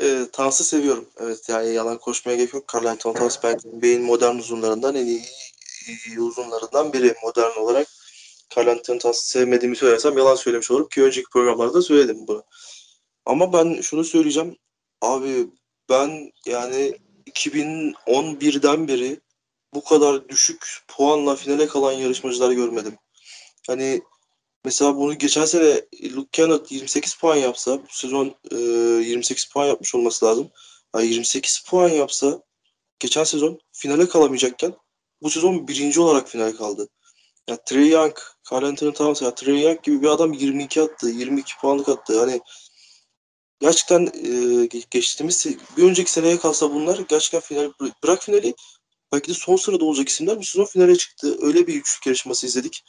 E, 0.05 0.31
Towns'ı 0.33 0.65
seviyorum. 0.65 1.09
Evet 1.21 1.49
yani 1.49 1.75
yalan 1.75 1.99
konuşmaya 1.99 2.37
gerek 2.37 2.55
yok. 2.55 2.75
Carl 2.75 2.85
Anthony 2.85 3.15
Towns 3.15 3.39
NBA'in 3.65 4.03
modern 4.03 4.37
uzunlarından 4.37 4.95
en 4.95 5.07
iyi, 5.07 5.23
iyi 6.09 6.21
uzunlarından 6.21 6.93
biri 6.93 7.15
modern 7.23 7.59
olarak. 7.59 7.89
Carl 8.57 8.69
Anthony 8.69 8.99
Towns'ı 8.99 9.29
sevmediğimi 9.29 9.77
söylersem 9.77 10.19
yalan 10.19 10.35
söylemiş 10.35 10.71
olurum 10.71 10.89
ki 10.89 11.03
önceki 11.03 11.31
programlarda 11.31 11.83
söyledim 11.83 12.27
bunu. 12.29 12.45
Ama 13.27 13.53
ben 13.53 13.81
şunu 13.81 14.05
söyleyeceğim. 14.05 14.57
Abi 15.01 15.47
ben 15.89 16.33
yani 16.47 16.95
2011'den 17.31 18.89
beri 18.89 19.21
bu 19.75 19.85
kadar 19.85 20.29
düşük 20.29 20.67
puanla 20.89 21.37
finale 21.37 21.67
kalan 21.67 21.93
yarışmacılar 21.93 22.53
görmedim. 22.53 22.95
Hani 23.67 24.03
mesela 24.65 24.97
bunu 24.97 25.19
geçen 25.19 25.45
sene 25.45 25.81
Luke 26.03 26.29
Kennard 26.33 26.67
28 26.71 27.15
puan 27.15 27.37
yapsa 27.37 27.83
bu 27.83 27.87
sezon 27.89 28.35
e, 28.51 28.57
28 28.57 29.45
puan 29.45 29.67
yapmış 29.67 29.95
olması 29.95 30.25
lazım. 30.27 30.51
Yani 30.97 31.07
28 31.07 31.65
puan 31.69 31.89
yapsa 31.89 32.43
geçen 32.99 33.25
sezon 33.25 33.61
finale 33.73 34.09
kalamayacakken 34.09 34.75
bu 35.23 35.31
sezon 35.31 35.69
birinci 35.69 36.01
olarak 36.01 36.29
finale 36.29 36.57
kaldı. 36.57 36.89
Ya 37.49 37.57
Trey 37.65 37.89
Young, 37.89 38.17
Carl 38.53 38.65
Anthony 38.65 38.93
Towns 38.93 39.23
ya 39.23 39.35
Trey 39.35 39.61
Young 39.61 39.83
gibi 39.83 40.03
bir 40.03 40.09
adam 40.09 40.33
22 40.33 40.83
attı, 40.83 41.09
22 41.09 41.57
puanlık 41.61 41.89
attı. 41.89 42.21
Hani 42.21 42.41
gerçekten 43.61 44.07
e, 44.07 44.67
geçtiğimiz 44.91 45.47
bir 45.77 45.83
önceki 45.83 46.13
seneye 46.13 46.39
kalsa 46.39 46.75
bunlar 46.75 46.99
gerçekten 47.09 47.41
final 47.41 47.73
bırak 48.03 48.23
finali 48.23 48.55
belki 49.13 49.29
de 49.29 49.35
son 49.35 49.57
sırada 49.57 49.85
olacak 49.85 50.09
isimler 50.09 50.39
bu 50.39 50.45
sezon 50.45 50.65
finale 50.65 50.97
çıktı. 50.97 51.39
Öyle 51.43 51.67
bir 51.67 51.75
üçlük 51.75 52.07
yarışması 52.07 52.47
izledik. 52.47 52.85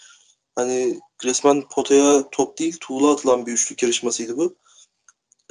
Hani 0.55 0.99
resmen 1.23 1.69
potaya 1.69 2.29
top 2.29 2.59
değil 2.59 2.77
tuğla 2.81 3.11
atılan 3.11 3.45
bir 3.45 3.51
üçlük 3.51 3.83
yarışmasıydı 3.83 4.37
bu. 4.37 4.55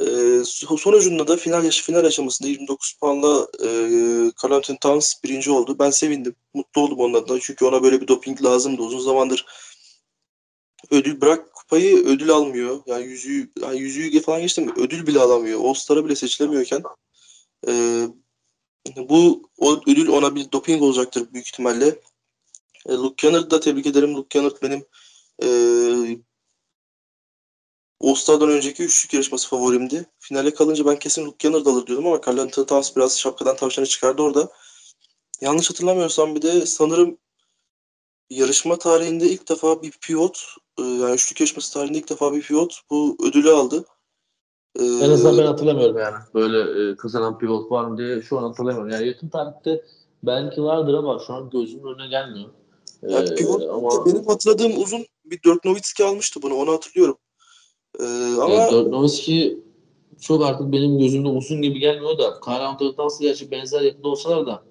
Ee, 0.01 0.45
sonucunda 0.79 1.29
da 1.29 1.37
final 1.37 1.65
yaşı 1.65 1.85
final 1.85 2.05
aşamasında 2.05 2.49
29 2.49 2.93
puanla 3.01 3.49
e, 3.63 3.69
Carl 4.45 4.53
Anthony 4.53 4.79
Towns 4.81 5.15
birinci 5.25 5.51
oldu. 5.51 5.77
Ben 5.79 5.91
sevindim. 5.91 6.37
Mutlu 6.55 6.81
oldum 6.81 6.99
onun 6.99 7.15
adına. 7.15 7.41
Çünkü 7.41 7.65
ona 7.65 7.83
böyle 7.83 8.01
bir 8.01 8.09
doping 8.09 8.45
lazımdı. 8.45 8.83
Uzun 8.83 9.01
zamandır 9.01 9.47
ödül 10.91 11.21
bırak 11.21 11.55
kupayı 11.55 11.97
ödül 11.97 12.31
almıyor. 12.31 12.83
Yani 12.87 13.05
yüzüğü, 13.05 13.53
yani 13.63 13.81
yüzüğü 13.81 14.23
falan 14.23 14.41
geçtim. 14.41 14.73
Ödül 14.77 15.07
bile 15.07 15.21
alamıyor. 15.21 15.61
All-Star'a 15.65 16.05
bile 16.05 16.17
seçilemiyorken 16.17 16.83
e, 17.69 18.05
bu 18.97 19.51
o 19.59 19.81
ödül 19.87 20.09
ona 20.09 20.35
bir 20.35 20.53
doping 20.53 20.83
olacaktır 20.83 21.33
büyük 21.33 21.47
ihtimalle. 21.47 22.01
E, 22.89 22.93
Luke 22.93 23.17
Kennard'ı 23.17 23.51
da 23.51 23.61
tebrik 23.61 23.87
ederim. 23.87 24.15
Luke 24.15 24.29
Kennard 24.29 24.63
benim 24.63 24.85
e, 25.43 25.49
All-Star'dan 28.01 28.51
önceki 28.51 28.85
üçlük 28.85 29.15
yarışması 29.15 29.49
favorimdi. 29.49 30.07
Finale 30.19 30.55
kalınca 30.55 30.87
ben 30.87 30.99
kesin 30.99 31.27
Luke 31.27 31.37
Kennard 31.39 31.67
alır 31.67 31.87
diyordum 31.87 32.07
ama 32.07 32.21
Carl 32.27 32.39
Anthony 32.39 32.67
Towns 32.67 32.97
biraz 32.97 33.19
şapkadan 33.19 33.57
tavşanı 33.57 33.87
çıkardı 33.87 34.23
orada. 34.23 34.49
Yanlış 35.41 35.71
hatırlamıyorsam 35.71 36.35
bir 36.35 36.43
de 36.43 36.67
sanırım 36.67 37.19
yarışma 38.31 38.79
tarihinde 38.79 39.29
ilk 39.29 39.49
defa 39.49 39.83
bir 39.83 39.91
pivot 39.91 40.47
e, 40.79 40.83
yani 40.83 41.15
üçlük 41.15 41.41
yarışması 41.41 41.73
tarihinde 41.75 41.99
ilk 41.99 42.11
defa 42.11 42.33
bir 42.35 42.43
pivot 42.43 42.81
bu 42.91 43.17
ödülü 43.29 43.51
aldı. 43.51 43.85
Ee, 44.79 44.85
en 44.85 45.11
azından 45.11 45.39
ben 45.39 45.47
hatırlamıyorum 45.47 45.99
yani. 45.99 46.17
Böyle 46.35 46.91
e, 46.91 46.97
kazanan 46.97 47.39
pivot 47.39 47.71
var 47.71 47.85
mı 47.85 47.99
diye 47.99 48.23
şu 48.23 48.39
an 48.39 48.43
hatırlamıyorum. 48.43 48.91
Yani 48.91 49.07
yakın 49.07 49.29
tarihte 49.29 49.85
belki 50.23 50.63
vardır 50.63 50.95
ama 50.95 51.19
şu 51.27 51.33
an 51.33 51.51
gözümün 51.51 51.95
önüne 51.95 52.07
gelmiyor. 52.07 52.51
Yani 53.03 53.29
ee, 53.31 53.35
pivot, 53.35 53.63
ama... 53.63 54.07
Benim 54.07 54.27
hatırladığım 54.27 54.83
uzun 54.83 55.07
bir 55.25 55.43
Dirk 55.43 55.65
Nowitzki 55.65 56.05
almıştı 56.05 56.43
bunu. 56.43 56.55
Onu 56.55 56.73
hatırlıyorum. 56.73 57.17
Ee, 58.01 58.05
ama 58.41 58.55
yani 58.55 58.73
Dirk 58.73 58.87
Nowitzki 58.87 59.65
çok 60.21 60.45
artık 60.45 60.73
benim 60.73 60.99
gözümde 60.99 61.29
uzun 61.29 61.63
gibi 61.63 61.79
gelmiyor 61.79 62.19
da 62.19 62.41
Kyle 62.41 62.55
Anthony 62.55 62.95
gerçi 63.21 63.51
benzer 63.51 63.81
yapıda 63.81 64.09
olsalar 64.09 64.47
da 64.47 64.63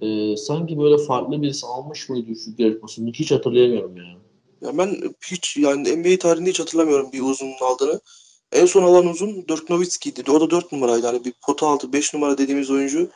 e, 0.00 0.36
sanki 0.36 0.78
böyle 0.78 0.98
farklı 0.98 1.42
birisi 1.42 1.66
almış 1.66 2.08
mıydı 2.08 2.30
üçlük 2.30 2.60
yarışmasını 2.60 3.12
hiç 3.12 3.30
hatırlayamıyorum 3.30 3.96
yani. 3.96 4.16
Ya 4.60 4.78
ben 4.78 5.00
hiç 5.30 5.56
yani 5.56 5.96
NBA 5.96 6.18
tarihinde 6.18 6.50
hiç 6.50 6.60
hatırlamıyorum 6.60 7.12
bir 7.12 7.22
uzunun 7.22 7.54
aldığını. 7.62 8.00
En 8.52 8.66
son 8.66 8.82
alan 8.82 9.06
uzun 9.06 9.48
Dirk 9.48 9.70
Nowitzki'ydi. 9.70 10.30
O 10.30 10.40
da 10.40 10.50
4 10.50 10.72
numaraydı. 10.72 11.06
Yani 11.06 11.24
bir 11.24 11.32
pota 11.46 11.66
altı 11.66 11.92
5 11.92 12.14
numara 12.14 12.38
dediğimiz 12.38 12.70
oyuncu 12.70 13.10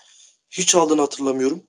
hiç 0.51 0.75
aldığını 0.75 1.01
hatırlamıyorum. 1.01 1.63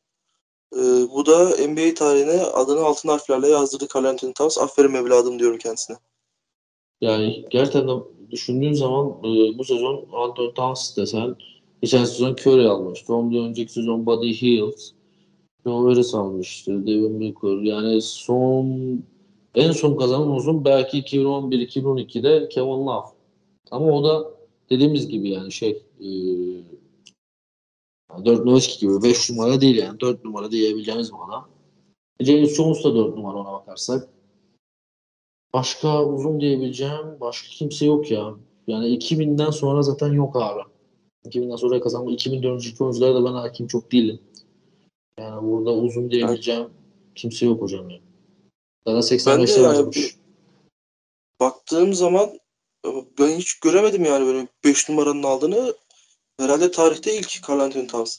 Ee, 0.75 0.79
bu 1.13 1.25
da 1.25 1.49
NBA 1.49 1.93
tarihine 1.93 2.41
adını 2.41 2.79
altın 2.79 3.09
harflerle 3.09 3.47
yazdırdı 3.47 3.87
Carl 3.95 4.05
Anthony 4.05 4.33
Towns. 4.33 4.57
Aferin 4.57 4.93
evladım 4.93 5.39
diyorum 5.39 5.57
kendisine. 5.57 5.97
Yani 7.01 7.45
gerçekten 7.49 7.89
düşündüğün 8.31 8.73
zaman 8.73 9.09
e, 9.09 9.57
bu 9.57 9.63
sezon 9.63 10.05
Anthony 10.13 10.53
Towns 10.53 10.97
desen 10.97 11.35
geçen 11.81 12.05
sezon 12.05 12.31
Curry 12.31 12.67
almıştı. 12.67 13.13
Ondan 13.13 13.49
önceki 13.49 13.71
sezon 13.71 14.05
Buddy 14.05 14.41
Hield, 14.41 14.77
Joe 15.65 15.85
Harris 15.85 16.15
almıştı. 16.15 16.87
Devin 16.87 17.21
Booker. 17.21 17.61
Yani 17.61 18.01
son 18.01 19.03
en 19.55 19.71
son 19.71 19.95
kazanan 19.95 20.31
uzun 20.31 20.65
belki 20.65 20.97
2011-2012'de 20.97 22.49
Kevin 22.49 22.85
Love. 22.87 23.05
Ama 23.71 23.85
o 23.85 24.03
da 24.03 24.31
dediğimiz 24.69 25.07
gibi 25.07 25.29
yani 25.29 25.51
şey 25.51 25.83
e, 25.99 26.09
4 28.25 28.45
Nowitzki 28.45 28.79
gibi 28.79 29.03
5 29.03 29.29
numara 29.29 29.61
değil 29.61 29.77
yani 29.77 29.99
4 29.99 30.25
numara 30.25 30.51
diyebileceğimiz 30.51 31.11
bir 31.11 31.17
adam. 31.27 31.49
James 32.19 32.55
Jones 32.55 32.83
da 32.83 32.95
4 32.95 33.15
numara 33.15 33.37
ona 33.37 33.51
bakarsak. 33.51 34.09
Başka 35.53 36.05
uzun 36.05 36.41
diyebileceğim 36.41 37.19
başka 37.19 37.47
kimse 37.47 37.85
yok 37.85 38.11
ya. 38.11 38.35
Yani 38.67 38.85
2000'den 38.97 39.49
sonra 39.49 39.81
zaten 39.81 40.13
yok 40.13 40.35
abi. 40.35 40.61
2000'den 41.25 41.55
sonra 41.55 41.81
kazanma 41.81 42.11
2004 42.11 42.53
önceki 42.53 42.83
oyunculara 42.83 43.15
da 43.15 43.25
ben 43.25 43.33
hakim 43.33 43.67
çok 43.67 43.91
değilim. 43.91 44.19
Yani 45.19 45.51
burada 45.51 45.71
uzun 45.73 46.11
diyebileceğim 46.11 46.61
evet. 46.61 46.71
kimse 47.15 47.45
yok 47.45 47.61
hocam 47.61 47.89
ya. 47.89 47.99
Daha 48.85 48.97
85'te 48.97 49.61
yani, 49.61 49.91
baktığım 51.39 51.93
zaman 51.93 52.29
ben 53.19 53.37
hiç 53.37 53.59
göremedim 53.59 54.05
yani 54.05 54.25
böyle 54.25 54.47
5 54.63 54.89
numaranın 54.89 55.23
aldığını. 55.23 55.73
Herhalde 56.41 56.71
tarihte 56.71 57.17
ilk 57.17 57.49
Carl 57.49 57.59
Anthony 57.59 57.87
Towns. 57.87 58.17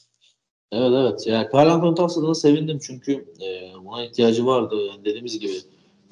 Evet 0.71 0.91
evet. 0.95 1.27
Yani 1.27 1.47
Carl 1.53 1.69
Anthony 1.69 1.95
Towns'a 1.95 2.33
sevindim 2.33 2.79
çünkü 2.81 3.11
e, 3.13 3.73
buna 3.85 4.05
ihtiyacı 4.05 4.45
vardı. 4.45 4.75
Yani 4.75 5.05
dediğimiz 5.05 5.39
gibi 5.39 5.53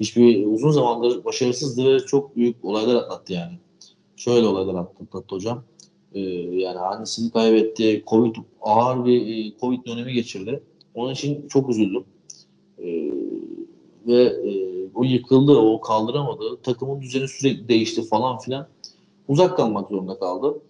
hiçbir 0.00 0.46
uzun 0.46 0.70
zamandır 0.70 1.24
başarısızdı 1.24 1.94
ve 1.94 1.98
çok 2.00 2.36
büyük 2.36 2.64
olaylar 2.64 2.94
atlattı 2.94 3.32
yani. 3.32 3.58
Şöyle 4.16 4.46
olaylar 4.46 4.74
atlattı 4.74 5.34
hocam. 5.34 5.64
E, 6.14 6.20
yani 6.20 6.78
annesini 6.78 7.30
kaybetti. 7.30 8.04
Covid 8.06 8.36
ağır 8.60 9.04
bir 9.04 9.46
e, 9.46 9.52
Covid 9.60 9.86
dönemi 9.86 10.12
geçirdi. 10.12 10.62
Onun 10.94 11.12
için 11.12 11.48
çok 11.48 11.70
üzüldüm. 11.70 12.04
E, 12.78 12.86
ve 14.06 14.22
e, 14.22 14.52
o 14.94 15.04
yıkıldı, 15.04 15.52
o 15.52 15.80
kaldıramadı. 15.80 16.62
Takımın 16.62 17.00
düzeni 17.00 17.28
sürekli 17.28 17.68
değişti 17.68 18.02
falan 18.08 18.38
filan. 18.38 18.68
Uzak 19.28 19.56
kalmak 19.56 19.88
zorunda 19.88 20.18
kaldı. 20.18 20.62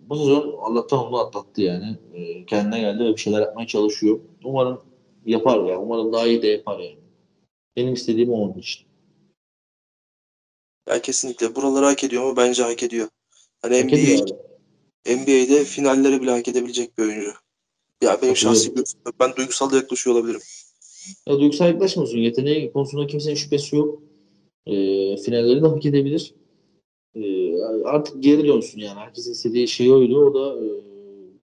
Bu 0.00 0.16
sezon 0.16 0.56
Allah'tan 0.58 1.06
onu 1.06 1.18
atlattı 1.18 1.62
yani. 1.62 1.98
E, 2.14 2.46
kendine 2.46 2.80
geldi 2.80 3.04
ve 3.04 3.12
bir 3.12 3.20
şeyler 3.20 3.40
yapmaya 3.40 3.66
çalışıyor. 3.66 4.20
Umarım 4.44 4.80
yapar 5.26 5.64
ya. 5.64 5.80
Umarım 5.80 6.12
daha 6.12 6.26
iyi 6.26 6.42
de 6.42 6.46
yapar 6.46 6.78
yani. 6.78 6.98
Benim 7.76 7.94
istediğim 7.94 8.32
o 8.32 8.36
onun 8.36 8.58
için. 8.58 8.86
Ya 10.88 11.02
kesinlikle. 11.02 11.54
Buraları 11.54 11.84
hak 11.84 12.04
ediyor 12.04 12.30
mu? 12.30 12.36
Bence 12.36 12.62
hak 12.62 12.82
ediyor. 12.82 13.08
Hani 13.62 13.84
NBA, 13.84 14.24
NBA'de 15.06 15.64
finallere 15.64 16.22
bile 16.22 16.30
hak 16.30 16.48
edebilecek 16.48 16.98
bir 16.98 17.02
oyuncu. 17.02 17.32
Ya 18.02 18.22
benim 18.22 18.36
şahsi 18.36 18.74
ben 19.20 19.36
duygusal 19.36 19.70
da 19.70 19.76
yaklaşıyor 19.76 20.16
olabilirim. 20.16 20.40
Ya 21.28 21.38
duygusal 21.38 21.66
yaklaşmıyorsun. 21.66 22.18
Yeteneği 22.18 22.72
konusunda 22.72 23.06
kimsenin 23.06 23.34
şüphesi 23.34 23.76
yok. 23.76 24.02
E, 24.66 24.72
finalleri 25.16 25.62
de 25.62 25.66
hak 25.66 25.86
edebilir. 25.86 26.34
E, 27.14 27.20
artık 27.84 28.22
geri 28.22 28.48
dönsün 28.48 28.80
yani. 28.80 28.98
Herkesin 29.00 29.32
istediği 29.32 29.68
şey 29.68 29.92
oydu. 29.92 30.24
O 30.24 30.34
da 30.34 30.64
e, 30.64 30.66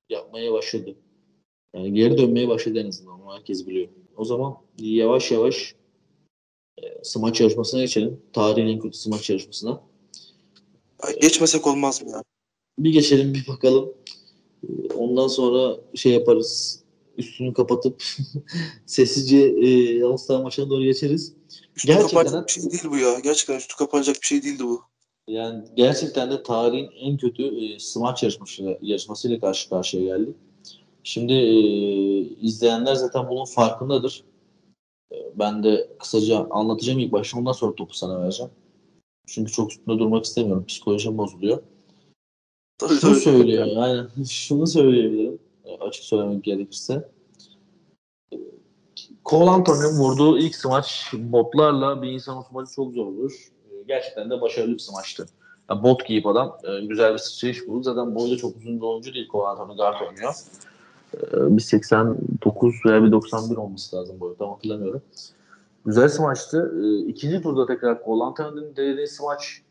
yapmaya 0.10 0.54
başladı. 0.54 0.96
Yani 1.76 1.94
geri 1.94 2.18
dönmeye 2.18 2.48
başladı 2.48 2.80
en 2.80 2.88
azından. 2.88 3.22
Onu 3.22 3.34
herkes 3.36 3.68
biliyor. 3.68 3.88
O 4.18 4.26
zaman 4.26 4.58
yavaş 4.80 5.32
yavaş 5.32 5.76
e, 6.78 7.04
smaç 7.04 7.42
yarışmasına 7.42 7.82
geçelim. 7.82 8.22
Tarihin 8.34 8.68
en 8.68 8.80
kötü 8.80 8.98
smaç 8.98 9.30
yarışmasına. 9.30 9.82
Geçmesek 11.22 11.68
olmaz 11.68 12.04
mı 12.04 12.12
ya? 12.12 12.24
Bir 12.80 12.94
geçelim 12.94 13.34
bir 13.34 13.48
bakalım. 13.48 13.94
Ondan 14.96 15.28
sonra 15.28 15.78
şey 15.96 16.12
yaparız 16.12 16.84
üstünü 17.18 17.54
kapatıp 17.54 18.04
sessizce 18.86 19.38
e, 19.38 20.04
All-Star 20.04 20.42
maçına 20.42 20.70
doğru 20.70 20.84
geçeriz. 20.84 21.34
Üstü 21.76 21.88
gerçekten 21.88 22.08
kapanacak 22.08 22.48
bir 22.48 22.52
şey 22.52 22.72
değil 22.72 22.84
bu 22.90 22.98
ya. 22.98 23.20
Gerçekten 23.20 23.58
üstü 23.58 23.76
kapanacak 23.76 24.16
bir 24.22 24.26
şey 24.26 24.44
değildi 24.44 24.64
bu. 24.64 24.89
Yani 25.30 25.64
gerçekten 25.76 26.32
de 26.32 26.44
tarihin 26.44 26.92
en 27.00 27.18
kötü 27.18 27.44
e, 27.44 27.80
smaç 27.80 28.24
yarışması, 28.24 28.78
yarışmasıyla 28.82 29.40
karşı 29.40 29.70
karşıya 29.70 30.04
geldik. 30.04 30.36
Şimdi 31.04 31.34
e, 31.34 31.60
izleyenler 32.20 32.96
zaten 32.96 33.30
bunun 33.30 33.46
farkındadır. 33.46 34.24
E, 35.12 35.16
ben 35.36 35.64
de 35.64 35.90
kısaca 36.00 36.48
anlatacağım 36.50 37.00
ilk 37.00 37.12
başta 37.12 37.40
ondan 37.40 37.52
sonra 37.52 37.76
topu 37.76 37.94
sana 37.94 38.22
vereceğim. 38.22 38.52
Çünkü 39.28 39.52
çok 39.52 39.72
üstünde 39.72 40.00
durmak 40.00 40.26
istemiyorum. 40.26 40.66
Psikolojim 40.66 41.18
bozuluyor. 41.18 41.62
Tabii, 42.78 42.94
Şunu 42.94 43.12
tabii. 43.12 43.22
söylüyor. 43.22 43.68
Aynen. 43.78 44.08
Şunu 44.30 44.68
söyleyebilirim. 44.68 45.40
E, 45.66 45.78
açık 45.78 46.04
söylemek 46.04 46.44
gerekirse. 46.44 47.10
Cole 49.26 49.50
Anthony'nin 49.50 50.00
vurduğu 50.00 50.40
ilk 50.40 50.56
smaç 50.56 51.14
botlarla 51.14 52.02
bir 52.02 52.12
insan 52.12 52.42
smaçı 52.42 52.74
çok 52.76 52.94
zor 52.94 53.06
olur. 53.06 53.52
E, 53.90 53.94
gerçekten 53.94 54.30
de 54.30 54.42
başarılı 54.42 54.74
bir 54.74 54.80
smaçtı. 54.80 55.26
Yani 55.70 55.84
bot 55.84 56.06
giyip 56.06 56.28
adam 56.28 56.58
e, 56.64 56.86
güzel 56.86 57.14
bir 57.14 57.18
sıçrayış 57.18 57.68
buldu. 57.68 57.84
Zaten 57.84 58.16
boyu 58.16 58.32
da 58.32 58.38
çok 58.38 58.58
uzun 58.58 58.78
bir 58.78 58.86
oyuncu 58.86 59.14
değil 59.14 59.28
Cole 59.32 59.48
Anthony 59.48 59.78
guard 59.78 60.02
oynuyor. 60.08 60.34
Bir 61.34 61.62
89 61.62 62.76
veya 62.86 63.04
bir 63.04 63.12
91 63.12 63.58
olması 63.58 63.96
lazım 63.96 64.20
boyu. 64.20 64.38
Tam 64.38 64.50
hatırlamıyorum. 64.50 65.02
Güzel 65.86 66.10
smaçtı. 66.10 66.74
İkinci 67.08 67.42
turda 67.42 67.66
tekrar 67.66 68.04
Cole 68.06 68.24
Anthony'nin 68.24 68.76
denediği 68.76 69.08
smaç 69.08 69.62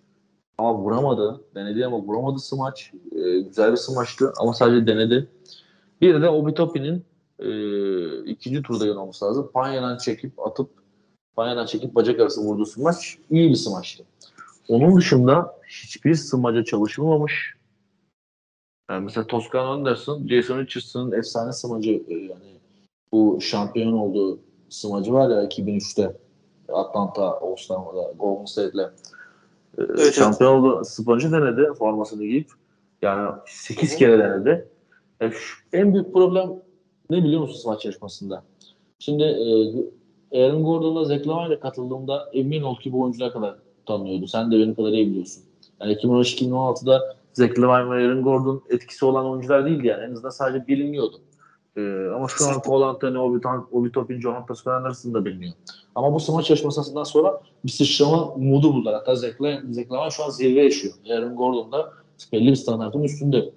ama 0.58 0.74
vuramadı. 0.74 1.40
Denedi 1.54 1.86
ama 1.86 1.98
vuramadı 1.98 2.38
smaç. 2.38 2.92
Güzel 3.46 3.72
bir 3.72 3.76
smaçtı 3.76 4.32
ama 4.40 4.54
sadece 4.54 4.86
denedi. 4.86 5.28
Bir 6.00 6.22
de 6.22 6.28
Obi 6.28 6.54
Toppin'in 6.54 7.04
e, 7.38 7.50
ikinci 8.24 8.62
turda 8.62 8.86
yanılması 8.86 9.24
lazım. 9.24 9.50
Panya'dan 9.54 9.98
çekip 9.98 10.46
atıp 10.46 10.70
Panya'dan 11.36 11.66
çekip 11.66 11.94
bacak 11.94 12.20
arası 12.20 12.40
vurduğu 12.40 12.66
smaç 12.66 13.18
iyi 13.30 13.50
bir 13.50 13.54
smaçtı. 13.54 14.04
Onun 14.68 14.96
dışında 14.96 15.54
hiçbir 15.68 16.14
smaca 16.14 16.64
çalışılmamış. 16.64 17.54
Yani 18.90 19.04
mesela 19.04 19.26
Toscan 19.26 19.66
Anderson, 19.66 20.28
Jason 20.28 20.58
Richardson'ın 20.58 21.12
efsane 21.12 21.52
smacı 21.52 21.90
e, 21.90 22.14
yani 22.14 22.60
bu 23.12 23.38
şampiyon 23.40 23.92
olduğu 23.92 24.40
smacı 24.68 25.12
var 25.12 25.30
ya 25.30 25.44
2003'te 25.44 26.16
Atlanta 26.72 27.40
All-Star'da 27.40 28.12
Golden 28.18 28.44
State'le 28.44 28.78
e, 29.78 29.82
evet, 29.82 30.14
şampiyon 30.14 30.52
evet. 30.52 30.62
oldu. 30.64 30.84
Smacı 30.84 31.32
denedi 31.32 31.74
formasını 31.78 32.24
giyip. 32.24 32.50
Yani 33.02 33.30
8 33.46 33.96
kere 33.96 34.18
denedi. 34.18 34.68
Yani 35.20 35.32
şu, 35.32 35.56
en 35.72 35.94
büyük 35.94 36.12
problem 36.12 36.50
ne 37.10 37.24
biliyor 37.24 37.40
musunuz 37.40 37.66
maç 37.66 37.84
yarışmasında? 37.84 38.44
Şimdi 38.98 39.22
e, 40.32 40.44
Aaron 40.44 40.64
Gordon'la 40.64 41.04
Zach 41.04 41.26
Lavine 41.26 41.60
katıldığımda 41.60 42.30
emin 42.32 42.62
ol 42.62 42.76
ki 42.76 42.92
bu 42.92 43.02
oyuncular 43.02 43.32
kadar 43.32 43.56
tanıyordu. 43.88 44.26
Sen 44.26 44.52
de 44.52 44.58
benim 44.58 44.74
kadar 44.74 44.92
iyi 44.92 45.10
biliyorsun. 45.10 45.42
Yani 45.80 45.92
2013-2016'da 45.92 47.16
Zach 47.32 47.58
Lavine 47.58 47.90
ve 47.90 48.06
Aaron 48.06 48.22
Gordon 48.22 48.62
etkisi 48.70 49.04
olan 49.04 49.26
oyuncular 49.26 49.66
değildi 49.66 49.86
yani. 49.86 50.04
En 50.04 50.12
azından 50.12 50.30
sadece 50.30 50.66
biliniyordu. 50.66 51.20
Ee, 51.76 52.10
ama 52.14 52.28
şu 52.28 52.48
an 52.48 52.62
Cole 52.66 52.84
Anthony, 52.84 53.18
Obi, 53.18 53.40
Obi 53.72 53.92
Toppin, 53.92 54.20
John 54.20 54.46
Toscan 54.46 54.82
arasında 54.82 55.24
biliniyor. 55.24 55.52
Ama 55.94 56.14
bu 56.14 56.20
smaç 56.20 56.50
yarışmasından 56.50 57.04
sonra 57.04 57.40
bir 57.64 57.70
sıçrama 57.70 58.34
modu 58.36 58.74
buldular. 58.74 58.94
Hatta 58.94 59.14
Zach 59.14 59.42
Lavine 59.42 60.10
şu 60.10 60.24
an 60.24 60.30
zirve 60.30 60.64
yaşıyor. 60.64 60.94
Aaron 61.10 61.36
Gordon 61.36 61.72
da 61.72 61.92
belli 62.32 62.50
bir 62.50 62.56
standartın 62.56 63.02
üstünde. 63.02 63.50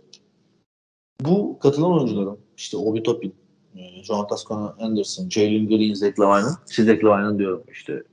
Bu 1.21 1.59
katılan 1.59 1.91
oyuncuların 1.91 2.37
işte 2.57 2.77
Obi 2.77 3.03
Toppin, 3.03 3.33
e, 3.75 4.03
John 4.03 4.27
Toscano 4.27 4.73
Anderson, 4.79 5.29
Jalen 5.29 5.67
Green, 5.67 5.93
Zach 5.93 6.19
Lavine'ın, 6.19 6.55
işte 6.69 6.83
Zach 6.83 7.03
Lavine'ın 7.03 7.39
diyorum 7.39 7.63
işte 7.71 8.03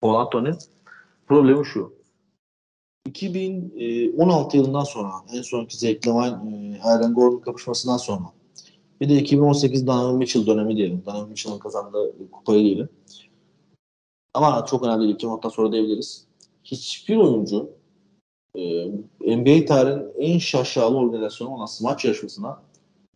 Paul 0.00 0.14
Anthony 0.14 0.52
problemi 1.32 1.66
şu. 1.66 1.94
2016 3.06 4.56
yılından 4.56 4.84
sonra 4.84 5.10
en 5.32 5.42
sonki 5.42 5.78
Zach 5.78 6.08
Lavine, 6.08 6.76
e, 6.76 6.80
Aaron 6.82 7.14
Gordon 7.14 7.38
kapışmasından 7.38 7.96
sonra 7.96 8.24
bir 9.00 9.08
de 9.08 9.16
2018 9.16 9.86
Donovan 9.86 10.16
Mitchell 10.16 10.46
dönemi 10.46 10.76
diyelim. 10.76 11.02
Donovan 11.06 11.28
Mitchell'ın 11.28 11.58
kazandığı 11.58 12.30
kupayı 12.32 12.64
diyelim. 12.64 12.88
Ama 14.34 14.66
çok 14.66 14.86
önemli 14.86 15.04
değil. 15.04 15.16
2016'dan 15.16 15.48
sonra 15.48 15.72
diyebiliriz. 15.72 16.26
Hiçbir 16.64 17.16
oyuncu 17.16 17.70
e, 18.54 18.86
NBA 19.36 19.64
tarihinin 19.64 20.12
en 20.18 20.38
şaşalı 20.38 20.96
organizasyonu 20.96 21.54
olan 21.54 21.66
smaç 21.66 22.04
yarışmasına 22.04 22.62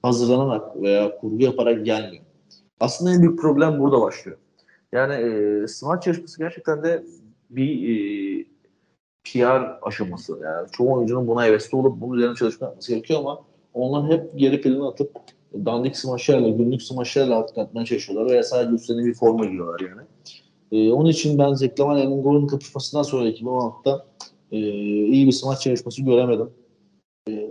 hazırlanarak 0.03 0.83
veya 0.83 1.19
kurgu 1.19 1.43
yaparak 1.43 1.87
gelmiyor. 1.87 2.25
Aslında 2.81 3.15
en 3.15 3.23
büyük 3.23 3.39
problem 3.39 3.81
burada 3.81 4.01
başlıyor. 4.01 4.39
Yani 4.93 5.15
e, 5.15 5.69
smaç 5.69 6.07
yarışması 6.07 6.39
gerçekten 6.39 6.83
de 6.83 7.05
bir 7.51 7.89
e, 7.89 8.45
PR 9.25 9.79
aşaması. 9.83 10.39
Yani 10.43 10.69
çoğu 10.73 10.93
oyuncunun 10.93 11.27
buna 11.27 11.45
hevesli 11.45 11.77
olup 11.77 12.01
bunun 12.01 12.17
üzerine 12.17 12.35
çalışma 12.35 12.67
yapması 12.67 12.93
gerekiyor 12.93 13.21
ama 13.21 13.41
onlar 13.75 14.11
hep 14.11 14.39
geri 14.39 14.61
planı 14.61 14.89
atıp 14.89 15.11
dandik 15.55 15.97
smaçlarla, 15.97 16.49
günlük 16.49 16.83
smaçlarla 16.83 17.39
atlatmaya 17.39 17.87
çalışıyorlar 17.87 18.33
veya 18.33 18.43
sadece 18.43 18.75
üstlerine 18.75 19.05
bir 19.05 19.15
forma 19.15 19.45
giyiyorlar 19.45 19.81
yani. 19.81 20.03
E, 20.73 20.93
onun 20.93 21.11
için 21.11 21.39
ben 21.39 21.55
Zeklaman 21.55 21.99
Elin 21.99 22.23
Gol'un 22.23 22.47
kapışmasından 22.47 23.03
sonra 23.03 23.29
2016'da 23.29 24.07
e, 24.53 24.59
iyi 25.07 25.27
bir 25.27 25.33
smaç 25.33 25.67
yarışması 25.67 26.03
göremedim. 26.03 26.51
E, 27.29 27.51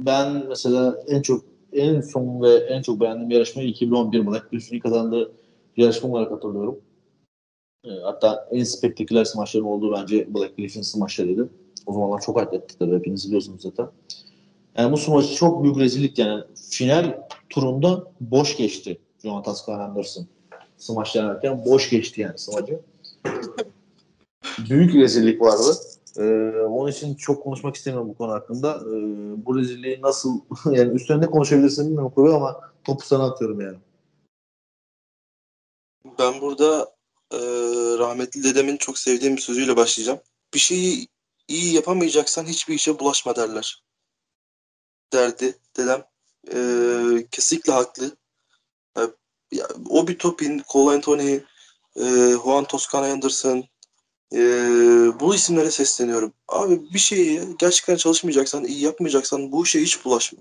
ben 0.00 0.46
mesela 0.48 0.96
en 1.08 1.22
çok 1.22 1.44
en 1.72 2.00
son 2.00 2.42
ve 2.42 2.54
en 2.54 2.82
çok 2.82 3.00
beğendiğim 3.00 3.30
yarışmayı 3.30 3.68
2011 3.68 4.26
Black 4.26 4.50
Griffin 4.50 4.78
kazandığı 4.78 5.32
yarışma 5.76 6.08
olarak 6.08 6.32
hatırlıyorum. 6.32 6.78
E, 7.84 7.90
hatta 8.02 8.48
en 8.50 8.64
spektaküler 8.64 9.24
smaçların 9.24 9.64
olduğu 9.64 9.92
bence 9.92 10.34
Black 10.34 10.56
Griffin 10.56 10.82
smaçlarıydı. 10.82 11.48
O 11.86 11.92
zamanlar 11.92 12.20
çok 12.20 12.38
atletti 12.38 12.78
tabii 12.78 12.96
hepiniz 12.96 13.26
biliyorsunuz 13.26 13.62
zaten. 13.62 13.88
Yani 14.76 14.92
bu 14.92 14.96
smaç 14.96 15.34
çok 15.34 15.62
büyük 15.62 15.78
rezillik 15.78 16.18
yani. 16.18 16.44
Final 16.70 17.26
turunda 17.50 18.04
boş 18.20 18.56
geçti 18.56 19.00
Jonathan 19.22 19.52
Scar 19.52 19.80
Anderson. 19.80 20.26
Smaç 20.76 21.14
denerken 21.14 21.64
boş 21.64 21.90
geçti 21.90 22.20
yani 22.20 22.38
smacı. 22.38 22.80
büyük 24.70 24.94
rezillik 24.94 25.40
vardı. 25.40 25.78
Ee, 26.18 26.22
onun 26.68 26.90
için 26.90 27.14
çok 27.14 27.42
konuşmak 27.42 27.76
istemiyorum 27.76 28.08
bu 28.08 28.14
konu 28.14 28.32
hakkında. 28.32 28.80
Ee, 28.80 29.46
bu 29.46 29.58
rezilliği 29.58 30.02
nasıl 30.02 30.40
yani 30.70 30.94
üstünde 30.94 31.26
konuşabilirsin 31.26 31.86
bilmiyorum 31.86 32.12
Kobe 32.14 32.34
ama 32.34 32.60
topu 32.84 33.06
sana 33.06 33.24
atıyorum 33.24 33.60
yani. 33.60 33.76
Ben 36.18 36.40
burada 36.40 36.93
e, 37.34 37.98
rahmetli 37.98 38.44
dedemin 38.44 38.76
çok 38.76 38.98
sevdiğim 38.98 39.36
bir 39.36 39.40
sözüyle 39.42 39.76
başlayacağım. 39.76 40.20
Bir 40.54 40.58
şeyi 40.58 41.08
iyi 41.48 41.74
yapamayacaksan 41.74 42.46
hiçbir 42.46 42.74
işe 42.74 42.98
bulaşma 42.98 43.36
derler. 43.36 43.84
Derdi 45.12 45.58
dedem. 45.76 46.04
e, 46.54 47.26
kesinlikle 47.30 47.72
haklı. 47.72 48.16
Ya, 48.96 49.10
ya, 49.52 49.68
Obi 49.90 50.18
Toppin, 50.18 50.62
Cole 50.72 50.94
Anthony, 50.94 51.34
e, 51.96 52.02
Juan 52.44 52.64
Toscano 52.64 53.06
Anderson 53.06 53.64
e, 54.34 54.40
bu 55.20 55.34
isimlere 55.34 55.70
sesleniyorum. 55.70 56.32
Abi 56.48 56.94
bir 56.94 56.98
şeyi 56.98 57.40
gerçekten 57.58 57.96
çalışmayacaksan, 57.96 58.64
iyi 58.64 58.80
yapmayacaksan 58.80 59.52
bu 59.52 59.64
işe 59.64 59.80
hiç 59.82 60.04
bulaşma. 60.04 60.38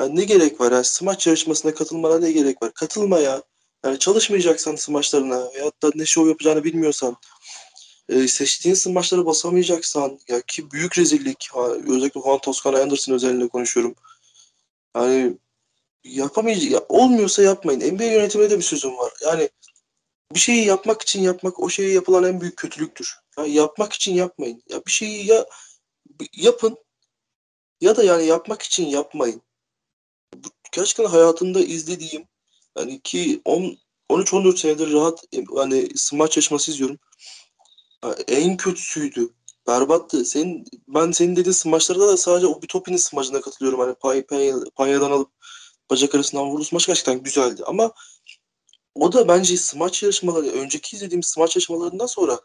Yani 0.00 0.16
ne 0.16 0.24
gerek 0.24 0.60
var 0.60 0.72
ya? 0.72 0.84
Smaç 0.84 1.26
yarışmasına 1.26 1.74
katılmana 1.74 2.18
ne 2.18 2.32
gerek 2.32 2.62
var? 2.62 2.74
Katılma 2.74 3.18
ya. 3.18 3.42
Yani 3.84 3.98
çalışmayacaksan 3.98 4.76
smaçlarına 4.76 5.52
veyahut 5.54 5.82
da 5.82 5.90
ne 5.94 6.06
şov 6.06 6.28
yapacağını 6.28 6.64
bilmiyorsan 6.64 7.16
e, 8.08 8.28
seçtiğin 8.28 8.74
smaçlara 8.74 9.26
basamayacaksan 9.26 10.18
ya 10.28 10.40
ki 10.40 10.70
büyük 10.70 10.98
rezillik 10.98 11.48
ha, 11.52 11.68
özellikle 11.68 12.20
Juan 12.20 12.38
Toscano 12.38 12.78
Anderson 12.78 13.14
özelinde 13.14 13.48
konuşuyorum. 13.48 13.94
Yani 14.96 15.38
yapamayacak 16.04 16.70
ya, 16.70 16.80
olmuyorsa 16.88 17.42
yapmayın. 17.42 17.94
NBA 17.94 18.04
yönetiminde 18.04 18.50
de 18.50 18.58
bir 18.58 18.62
sözüm 18.62 18.98
var. 18.98 19.12
Yani 19.24 19.48
bir 20.34 20.40
şeyi 20.40 20.66
yapmak 20.66 21.02
için 21.02 21.22
yapmak 21.22 21.60
o 21.60 21.70
şeye 21.70 21.92
yapılan 21.92 22.24
en 22.24 22.40
büyük 22.40 22.56
kötülüktür. 22.56 23.14
Ya 23.38 23.46
yapmak 23.46 23.92
için 23.92 24.14
yapmayın. 24.14 24.62
Ya 24.68 24.86
bir 24.86 24.92
şeyi 24.92 25.26
ya 25.26 25.46
yapın 26.36 26.78
ya 27.80 27.96
da 27.96 28.04
yani 28.04 28.26
yapmak 28.26 28.62
için 28.62 28.86
yapmayın. 28.86 29.42
Bu, 30.34 30.48
gerçekten 30.72 31.04
hayatımda 31.04 31.60
izlediğim 31.60 32.28
yani 32.78 33.00
ki 33.00 33.42
10 33.44 33.76
13-14 34.10 34.56
senedir 34.56 34.92
rahat 34.92 35.24
hani 35.56 35.88
smaç 35.96 36.36
yarışması 36.36 36.70
izliyorum. 36.70 36.98
En 38.28 38.56
kötüsüydü. 38.56 39.28
Berbattı. 39.66 40.24
Senin, 40.24 40.64
ben 40.88 41.10
senin 41.10 41.36
dediğin 41.36 41.52
smaçlarda 41.52 42.08
da 42.08 42.16
sadece 42.16 42.46
o 42.46 42.62
Bitopin'in 42.62 42.96
smacına 42.96 43.40
katılıyorum. 43.40 43.80
Hani 43.80 43.94
pay, 43.94 44.22
pay, 44.22 44.52
panyadan 44.74 45.10
alıp 45.10 45.30
bacak 45.90 46.14
arasından 46.14 46.46
vurdu 46.46 46.64
smaç 46.64 46.86
gerçekten 46.86 47.22
güzeldi. 47.22 47.62
Ama 47.66 47.92
o 48.94 49.12
da 49.12 49.28
bence 49.28 49.56
smaç 49.56 50.02
yarışmaları, 50.02 50.46
önceki 50.46 50.96
izlediğim 50.96 51.22
smaç 51.22 51.56
yarışmalarından 51.56 52.06
sonra 52.06 52.40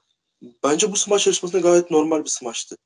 bence 0.64 0.92
bu 0.92 0.96
smaç 0.96 1.28
yarışmasında 1.28 1.62
gayet 1.62 1.92
normal 1.92 2.24
bir 2.24 2.30
smaçtı. 2.30 2.78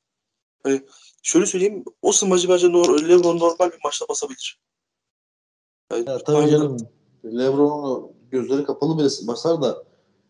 Hani 0.62 0.82
şöyle 1.22 1.46
söyleyeyim, 1.46 1.84
o 2.02 2.12
smacı 2.12 2.48
bence 2.48 2.66
Lebron 2.66 3.38
normal 3.38 3.72
bir 3.72 3.78
maçta 3.84 4.08
basabilir. 4.08 4.60
Yani, 5.92 6.10
ya, 6.10 6.18
tabii 6.18 6.50
canım. 6.50 6.93
Lebron'un 7.24 8.12
gözleri 8.30 8.64
kapalı 8.64 8.98
bile 8.98 9.08
basar 9.26 9.62
da 9.62 9.84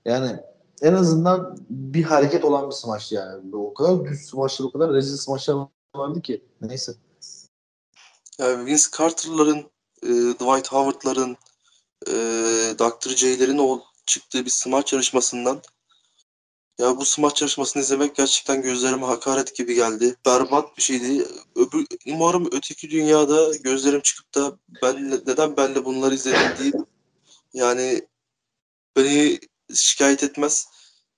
yani 0.04 0.40
en 0.83 0.92
azından 0.92 1.59
bir 1.70 2.02
hareket 2.02 2.44
olan 2.44 2.70
bir 2.70 2.74
smaç 2.74 3.12
yani. 3.12 3.57
O 3.57 3.74
kadar 3.74 4.04
düz 4.04 4.20
smaçlar, 4.20 4.66
o 4.66 4.72
kadar 4.72 4.92
rezil 4.92 5.16
smaçlar 5.16 5.66
vardı 5.96 6.22
ki. 6.22 6.44
Neyse. 6.61 6.94
Yani 8.38 8.66
Vince 8.66 8.83
Carter'ların, 8.98 9.64
e, 10.02 10.09
Dwight 10.09 10.72
Howard'ların, 10.72 11.37
e, 12.07 12.12
Dr. 12.78 13.09
J'lerin 13.09 13.59
o 13.59 13.80
çıktığı 14.07 14.44
bir 14.44 14.50
smaç 14.50 14.92
yarışmasından 14.92 15.62
ya 16.79 16.97
bu 16.97 17.05
smaç 17.05 17.43
yarışmasını 17.43 17.83
izlemek 17.83 18.17
gerçekten 18.17 18.63
gözlerime 18.63 19.07
hakaret 19.07 19.57
gibi 19.57 19.75
geldi. 19.75 20.17
Berbat 20.27 20.77
bir 20.77 20.83
şeydi. 20.83 21.27
Öbür, 21.57 21.87
umarım 22.07 22.49
öteki 22.53 22.91
dünyada 22.91 23.57
gözlerim 23.57 24.01
çıkıp 24.01 24.35
da 24.35 24.59
ben 24.83 25.11
neden 25.11 25.57
benle 25.57 25.85
bunları 25.85 26.15
izledim 26.15 26.41
diye 26.59 26.73
yani 27.53 28.09
beni 28.97 29.41
şikayet 29.75 30.23
etmez. 30.25 30.69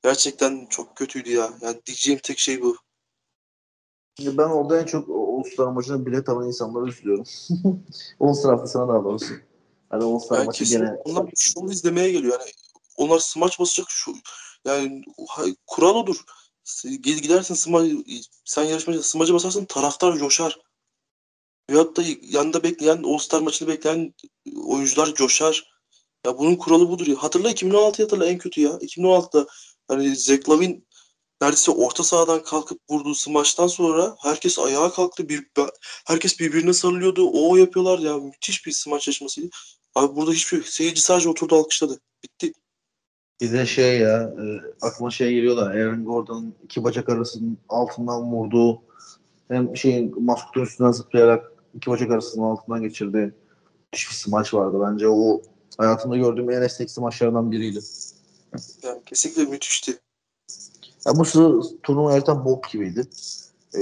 Gerçekten 0.02 0.66
çok 0.70 0.96
kötüydü 0.96 1.32
ya. 1.32 1.50
Yani 1.60 1.80
diyeceğim 1.86 2.20
tek 2.22 2.38
şey 2.38 2.62
bu. 2.62 2.76
Ben 4.20 4.48
orada 4.48 4.80
en 4.80 4.84
çok 4.84 5.08
All-Star 5.08 5.66
maçına 5.66 6.06
bilet 6.06 6.28
alan 6.28 6.46
insanları 6.46 6.88
üzülüyorum. 6.88 7.24
All-Star 8.20 8.52
haftasına 8.52 8.88
daha 8.88 9.04
doğrusu. 9.04 9.34
Hani 9.90 10.04
All-Star 10.04 10.36
yani 10.36 10.46
maçı 10.46 10.64
gene... 10.64 10.94
Onlar 11.04 11.30
şunu 11.36 11.72
izlemeye 11.72 12.12
geliyor. 12.12 12.40
Yani 12.40 12.50
onlar 12.96 13.18
smaç 13.18 13.60
basacak 13.60 13.86
şu 13.90 14.12
yani 14.66 15.04
kural 15.66 15.94
odur. 15.94 16.16
Gidersin 16.84 17.54
smaç, 17.54 17.92
sen 18.44 18.64
yarışmacı 18.64 19.02
smacı 19.02 19.34
basarsın 19.34 19.64
taraftar 19.64 20.18
coşar. 20.18 20.58
Veyahut 21.70 21.96
da 21.96 22.02
yanında 22.22 22.62
bekleyen 22.62 23.02
All-Star 23.02 23.40
maçını 23.40 23.68
bekleyen 23.68 24.14
oyuncular 24.64 25.14
coşar. 25.14 25.76
Ya 26.26 26.38
bunun 26.38 26.56
kuralı 26.56 26.88
budur 26.88 27.06
ya. 27.06 27.16
Hatırla 27.16 27.50
2016 27.50 28.02
hatırla 28.02 28.26
en 28.26 28.38
kötü 28.38 28.60
ya. 28.60 28.70
2016'da 28.70 29.46
hani 29.88 30.16
Zach 30.16 30.48
Lavin 30.48 30.86
neredeyse 31.40 31.70
orta 31.70 32.04
sahadan 32.04 32.42
kalkıp 32.42 32.80
vurduğu 32.90 33.14
smaçtan 33.14 33.66
sonra 33.66 34.16
herkes 34.22 34.58
ayağa 34.58 34.92
kalktı. 34.92 35.28
Bir, 35.28 35.46
herkes 36.06 36.40
birbirine 36.40 36.72
sarılıyordu. 36.72 37.30
O 37.32 37.56
yapıyorlar 37.56 37.98
ya. 37.98 38.16
Müthiş 38.18 38.66
bir 38.66 38.72
smaç 38.72 39.06
yaşamasıydı. 39.06 39.48
Abi 39.94 40.16
burada 40.16 40.32
hiçbir 40.32 40.64
Seyirci 40.64 41.00
sadece 41.00 41.28
oturdu 41.28 41.56
alkışladı. 41.56 42.00
Bitti. 42.24 42.52
Bir 43.40 43.52
de 43.52 43.66
şey 43.66 43.98
ya 43.98 44.22
e, 44.22 44.44
aklıma 44.80 45.10
şey 45.10 45.34
geliyor 45.34 45.56
da 45.56 45.62
Aaron 45.62 46.04
Gordon'ın 46.04 46.54
iki 46.64 46.84
bacak 46.84 47.08
arasının 47.08 47.58
altından 47.68 48.22
vurduğu 48.22 48.82
hem 49.48 49.76
şeyin 49.76 50.24
maskotun 50.24 50.62
üstünden 50.62 50.92
zıplayarak 50.92 51.52
iki 51.74 51.90
bacak 51.90 52.10
arasının 52.10 52.44
altından 52.44 52.82
geçirdi. 52.82 53.34
Bir 53.94 54.08
smaç 54.12 54.54
vardı. 54.54 54.78
Bence 54.80 55.08
o 55.08 55.42
hayatımda 55.78 56.16
gördüğüm 56.16 56.50
en 56.50 56.62
estetik 56.62 56.98
maçlardan 56.98 57.52
biriydi. 57.52 57.80
Yani 58.82 59.00
kesinlikle 59.06 59.44
müthişti. 59.44 59.98
Ya 61.06 61.12
bu 61.16 61.22
turnuva 61.82 62.10
gerçekten 62.10 62.44
bok 62.44 62.70
gibiydi. 62.70 63.08
Ee, 63.74 63.80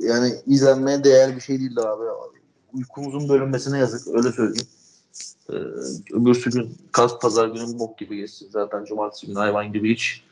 yani 0.00 0.34
izlenmeye 0.46 1.04
değer 1.04 1.36
bir 1.36 1.40
şey 1.40 1.60
değildi 1.60 1.80
abi. 1.80 2.04
Uykumuzun 2.72 3.28
bölünmesine 3.28 3.78
yazık. 3.78 4.14
Öyle 4.14 4.32
söyleyeyim. 4.32 4.68
Ee, 5.50 5.54
öbürsü 6.12 6.50
gün 6.50 6.76
kas 6.92 7.18
pazar 7.18 7.48
günü 7.48 7.78
bok 7.78 7.98
gibi 7.98 8.16
geçti. 8.16 8.44
Zaten 8.50 8.84
cumartesi 8.84 9.26
günü 9.26 9.38
hayvan 9.38 9.72
gibi 9.72 9.94
hiç. 9.94 10.24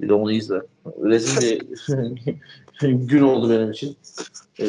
Bir 0.00 0.08
de 0.08 0.14
onu 0.14 0.32
izle. 0.32 0.62
Rezil 0.86 1.60
bir 1.60 2.38
gün 3.08 3.22
oldu 3.22 3.50
benim 3.50 3.70
için. 3.70 3.96
Ee, 4.60 4.66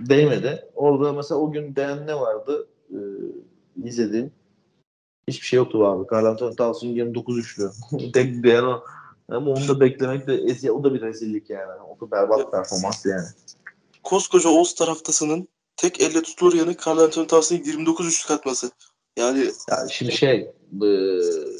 değmedi. 0.00 0.64
Orada 0.74 1.12
mesela 1.12 1.40
o 1.40 1.52
gün 1.52 1.76
değen 1.76 2.06
ne 2.06 2.14
vardı? 2.14 2.66
Ee, 2.90 2.96
izlediğim. 3.84 4.30
Hiçbir 5.28 5.46
şey 5.46 5.56
yoktu 5.56 5.86
abi. 5.86 6.06
Carl 6.12 6.24
Anthony 6.24 6.56
Towns'un 6.56 6.88
29 6.88 7.38
üçlü. 7.38 7.70
Tek 8.12 8.44
değen 8.44 8.62
o. 8.62 8.84
Ama 9.28 9.50
onu 9.50 9.68
da 9.68 9.80
beklemek 9.80 10.26
de 10.26 10.34
eziyet, 10.34 10.74
o 10.74 10.84
da 10.84 10.94
bir 10.94 11.00
rezillik 11.00 11.50
yani. 11.50 11.82
O 11.82 12.06
da 12.06 12.10
berbat 12.10 12.52
performans 12.52 13.06
yani. 13.06 13.26
Koskoca 14.02 14.48
Oğuz 14.48 14.74
taraftasının 14.74 15.48
tek 15.76 16.00
elle 16.00 16.22
tutulur 16.22 16.54
yanı 16.54 16.76
Carl 16.86 16.98
Anthony 16.98 17.26
Towns'ın 17.26 17.56
29 17.64 18.06
üçlük 18.06 18.30
atması. 18.30 18.70
Yani 19.16 19.50
ya 19.70 19.88
şimdi 19.90 20.12
şey 20.12 20.52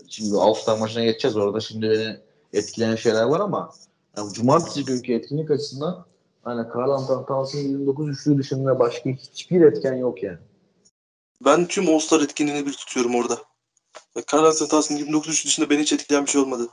şimdi 0.09 0.37
All-Star 0.37 0.79
maçına 0.79 1.05
geçeceğiz 1.05 1.37
orada 1.37 1.61
şimdi 1.61 1.91
beni 1.91 2.17
etkileyen 2.53 2.97
şeyler 2.97 3.25
var 3.25 3.41
ama 3.41 3.73
yani 4.17 4.33
cumartesi 4.33 4.85
günkü 4.85 5.13
etkinlik 5.13 5.51
açısından 5.51 6.07
hani 6.43 6.69
Carl 6.69 6.91
Anthony 6.91 7.27
Towns'ın 7.27 7.59
29 7.59 8.09
üçlü 8.09 8.39
dışında 8.39 8.79
başka 8.79 9.11
hiçbir 9.11 9.61
etken 9.61 9.95
yok 9.95 10.23
yani. 10.23 10.39
Ben 11.45 11.67
tüm 11.67 11.89
All-Star 11.89 12.21
etkinliğini 12.21 12.67
bir 12.67 12.73
tutuyorum 12.73 13.15
orada. 13.15 13.39
Carl 14.33 14.45
Anthony 14.45 14.69
Towns'ın 14.69 14.97
29 14.97 15.33
üçlü 15.33 15.49
dışında 15.49 15.71
beni 15.71 15.83
hiç 15.83 15.93
etkileyen 15.93 16.27
bir 16.27 16.31
şey 16.31 16.41
olmadı. 16.41 16.69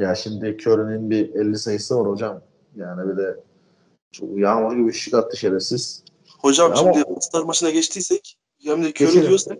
Ya 0.00 0.14
şimdi 0.14 0.56
Curry'nin 0.60 1.10
bir 1.10 1.34
50 1.34 1.58
sayısı 1.58 1.98
var 1.98 2.08
hocam. 2.08 2.42
Yani 2.76 3.12
bir 3.12 3.16
de 3.16 3.40
çok 4.12 4.38
yağmur 4.38 4.76
gibi 4.76 4.92
şık 4.92 5.14
attı 5.14 5.36
şerefsiz. 5.36 6.04
Hocam 6.42 6.70
ya 6.70 6.76
şimdi 6.76 6.90
ama... 6.90 7.14
All-Star 7.16 7.42
maçına 7.42 7.70
geçtiysek 7.70 8.36
hem 8.64 8.84
de 8.84 8.88
Curry 8.88 9.28
diyorsak 9.28 9.58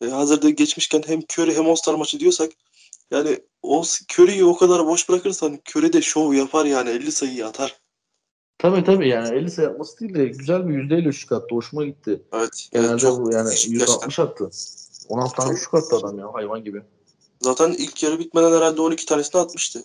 e, 0.00 0.06
hazırda 0.06 0.50
geçmişken 0.50 1.02
hem 1.06 1.20
Curry 1.20 1.56
hem 1.56 1.66
All-Star 1.66 1.94
maçı 1.94 2.20
diyorsak 2.20 2.50
yani 3.10 3.40
o 3.62 3.84
Curry'yi 4.12 4.44
o 4.44 4.56
kadar 4.56 4.86
boş 4.86 5.08
bırakırsan 5.08 5.58
Curry 5.70 5.92
de 5.92 6.02
şov 6.02 6.32
yapar 6.32 6.64
yani 6.64 6.90
50 6.90 7.12
sayı 7.12 7.46
atar. 7.46 7.80
Tabii 8.58 8.84
tabii 8.84 9.08
yani 9.08 9.36
50 9.36 9.50
sayı 9.50 9.68
atması 9.68 10.00
değil 10.00 10.14
de 10.14 10.26
güzel 10.26 10.68
bir 10.68 10.74
yüzdeyle 10.74 11.12
şık 11.12 11.32
attı. 11.32 11.54
Hoşuma 11.54 11.84
gitti. 11.84 12.22
Evet. 12.32 12.68
Genelde 12.72 13.06
yani 13.06 13.18
bu 13.18 13.32
yani 13.32 13.54
160 13.66 14.18
attı. 14.18 14.50
16 15.08 15.36
tane 15.36 15.56
şık 15.56 15.74
attı 15.74 15.96
adam 15.96 16.18
ya 16.18 16.34
hayvan 16.34 16.64
gibi. 16.64 16.82
Zaten 17.40 17.72
ilk 17.72 18.02
yarı 18.02 18.18
bitmeden 18.18 18.52
herhalde 18.52 18.80
12 18.80 19.06
tanesini 19.06 19.40
atmıştı. 19.40 19.82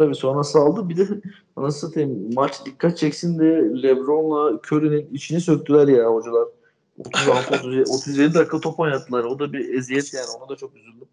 Tabii 0.00 0.14
sonrası 0.14 0.58
aldı. 0.58 0.88
Bir 0.88 0.96
de 0.96 1.08
nasıl 1.56 1.88
satayım 1.88 2.34
maç 2.34 2.64
dikkat 2.64 2.98
çeksin 2.98 3.38
de 3.38 3.44
Lebron'la 3.82 4.60
Curry'nin 4.66 5.14
içini 5.14 5.40
söktüler 5.40 5.88
ya 5.88 6.06
hocalar. 6.06 6.48
36 6.98 7.82
37 7.88 8.34
dakika 8.34 8.60
top 8.60 8.80
oynattılar. 8.80 9.24
O 9.24 9.38
da 9.38 9.52
bir 9.52 9.74
eziyet 9.74 10.14
yani. 10.14 10.26
Ona 10.38 10.48
da 10.48 10.56
çok 10.56 10.76
üzüldüm. 10.76 11.08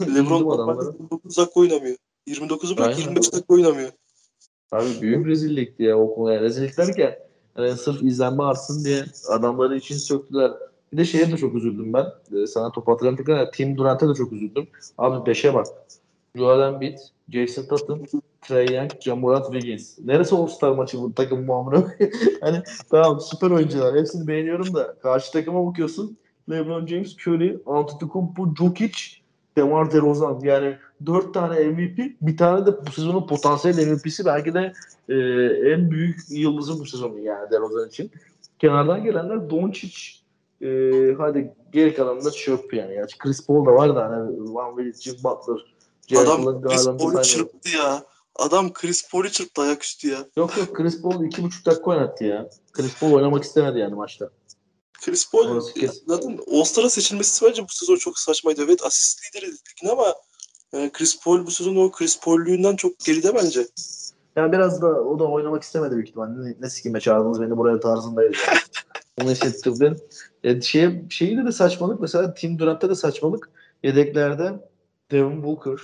Lebron 0.16 0.38
29 0.38 1.36
dakika 1.36 1.60
oynamıyor. 1.60 1.96
29'u 2.28 2.76
bırak 2.76 2.98
25 2.98 3.32
dakika 3.32 3.54
oynamıyor. 3.54 3.90
Abi 4.72 4.88
büyük 5.00 5.26
rezillikti 5.26 5.82
ya 5.82 5.98
o 5.98 6.14
konu. 6.14 6.32
Yani 6.32 6.42
rezillik 6.42 6.78
derken 6.78 7.18
yani 7.58 7.76
sırf 7.76 8.02
izlenme 8.02 8.42
artsın 8.42 8.84
diye 8.84 9.04
adamları 9.28 9.76
için 9.76 9.96
söktüler. 9.96 10.52
Bir 10.92 10.98
de 10.98 11.04
şeye 11.04 11.32
de 11.32 11.36
çok 11.36 11.54
üzüldüm 11.54 11.92
ben. 11.92 12.06
Ee, 12.36 12.46
sana 12.46 12.72
top 12.72 12.88
hatırlatırken 12.88 13.50
Tim 13.54 13.76
Durant'e 13.76 14.08
de 14.08 14.14
çok 14.14 14.32
üzüldüm. 14.32 14.68
Abi 14.98 15.30
5'e 15.30 15.54
bak. 15.54 15.66
Joel 16.36 16.72
Embiid, 16.72 16.98
Jason 17.28 17.62
Tatum, 17.62 18.02
Trey 18.42 18.66
Young, 18.76 18.90
Jamurat 19.00 19.52
Wiggins. 19.52 19.98
Neresi 19.98 20.34
All-Star 20.34 20.72
maçı 20.72 20.98
bu 21.02 21.14
takım 21.14 21.44
muamına? 21.44 21.84
hani 22.40 22.62
tamam 22.90 23.20
süper 23.20 23.50
oyuncular. 23.50 23.98
Hepsini 23.98 24.26
beğeniyorum 24.26 24.74
da 24.74 24.94
karşı 25.02 25.32
takıma 25.32 25.66
bakıyorsun. 25.66 26.16
LeBron 26.50 26.86
James, 26.86 27.16
Curry, 27.26 27.58
Antetokounmpo, 27.66 28.54
Jokic, 28.58 28.98
DeMar 29.56 29.92
DeRozan. 29.92 30.40
Yani 30.42 30.76
dört 31.06 31.34
tane 31.34 31.64
MVP, 31.64 31.98
bir 32.20 32.36
tane 32.36 32.66
de 32.66 32.86
bu 32.86 32.90
sezonun 32.92 33.26
potansiyel 33.26 33.86
MVP'si 33.86 34.24
belki 34.24 34.54
de 34.54 34.72
e, 35.08 35.14
en 35.72 35.90
büyük 35.90 36.16
yıldızı 36.30 36.80
bu 36.80 36.86
sezonu 36.86 37.18
yani 37.18 37.50
DeRozan 37.50 37.88
için. 37.88 38.10
Kenardan 38.58 39.04
gelenler 39.04 39.50
Doncic, 39.50 39.96
e, 40.62 40.68
hadi 41.18 41.52
geri 41.72 41.94
kalanında 41.94 42.30
çöp 42.30 42.74
yani. 42.74 42.94
yani. 42.94 43.06
Chris 43.18 43.46
Paul 43.46 43.66
da 43.66 43.72
var 43.72 43.96
da 43.96 44.04
hani 44.04 44.54
Van 44.54 44.76
Vliet, 44.76 45.02
Jim 45.02 45.14
Butler, 45.14 45.73
Adam 46.16 46.62
Chris 46.62 46.84
Paul'u 46.84 47.22
çırptı 47.22 47.68
ya. 47.68 48.04
Adam 48.36 48.72
Chris 48.72 49.10
Paul'u 49.10 49.30
çırptı 49.30 49.62
ayaküstü 49.62 50.08
ya. 50.08 50.26
Yok 50.36 50.56
yok 50.58 50.76
Chris 50.76 51.02
Paul 51.02 51.24
iki 51.24 51.42
buçuk 51.42 51.66
dakika 51.66 51.90
oynattı 51.90 52.24
ya. 52.24 52.50
Chris 52.72 52.98
Paul 53.00 53.12
oynamak 53.12 53.44
istemedi 53.44 53.78
yani 53.78 53.94
maçta. 53.94 54.30
Chris 55.04 55.30
Paul 55.30 55.60
zaten 56.06 56.38
All-Star'a 56.52 56.90
seçilmesi 56.90 57.46
bence 57.46 57.62
bu 57.62 57.68
sezon 57.68 57.96
çok 57.96 58.18
saçmaydı. 58.18 58.64
Evet 58.64 58.82
asist 58.84 59.20
lideri 59.24 59.46
dedik 59.46 59.90
ama 59.92 60.14
yani 60.72 60.92
Chris 60.92 61.20
Paul 61.24 61.46
bu 61.46 61.50
sezon 61.50 61.76
o 61.76 61.90
Chris 61.90 62.20
Paul'lüğünden 62.20 62.76
çok 62.76 62.98
geride 62.98 63.34
bence. 63.34 63.66
Yani 64.36 64.52
biraz 64.52 64.82
da 64.82 64.86
o 64.86 65.18
da 65.18 65.24
oynamak 65.24 65.62
istemedi 65.62 65.94
büyük 65.94 66.08
ihtimalle. 66.08 66.44
Ne, 66.44 66.54
ne 66.60 66.70
sikime 66.70 67.00
çağırdınız 67.00 67.40
beni 67.40 67.56
buraya 67.56 67.80
tarzındaydı. 67.80 68.36
Yani. 68.48 68.58
Onu 69.22 69.30
hissettirdi. 69.30 69.96
E, 70.44 70.60
şey, 70.60 71.02
şeyde 71.10 71.44
de 71.46 71.52
saçmalık 71.52 72.00
mesela 72.00 72.34
Tim 72.34 72.58
Durant'ta 72.58 72.90
da 72.90 72.94
saçmalık. 72.94 73.50
Yedeklerde 73.82 74.52
Devin 75.10 75.42
Booker, 75.42 75.78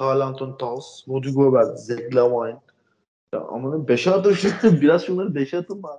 Carl 0.00 0.20
Anthony 0.20 0.56
Towns, 0.58 1.08
Rudy 1.08 1.30
Gobert, 1.30 1.78
Zach 1.78 2.14
Lavine. 2.14 2.60
Ya 3.32 3.40
ama 3.40 3.88
5 3.88 4.06
atın 4.06 4.34
çıktı. 4.34 4.80
Biraz 4.80 5.06
şunları 5.06 5.34
5 5.34 5.54
atın 5.54 5.82
var. 5.82 5.98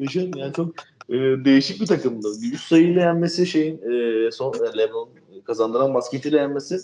5 0.00 0.16
atın 0.16 0.38
yani 0.38 0.52
çok 0.52 0.68
e, 1.08 1.14
değişik 1.44 1.80
bir 1.80 1.86
takımdı. 1.86 2.28
3 2.52 2.60
sayıyla 2.60 3.02
yenmesi 3.02 3.46
şeyin 3.46 3.76
e, 3.76 4.30
son 4.30 4.54
e, 4.54 4.78
LeBron 4.78 5.08
kazandıran 5.44 5.94
basketiyle 5.94 6.36
yenmesi 6.36 6.78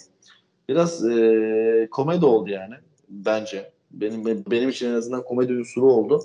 biraz 0.69 1.05
e, 1.05 1.89
komedi 1.91 2.25
oldu 2.27 2.51
yani 2.51 2.75
bence. 3.09 3.73
Benim 3.91 4.45
benim 4.51 4.69
için 4.69 4.89
en 4.89 4.95
azından 4.95 5.25
komedi 5.25 5.53
unsuru 5.53 5.93
oldu. 5.93 6.23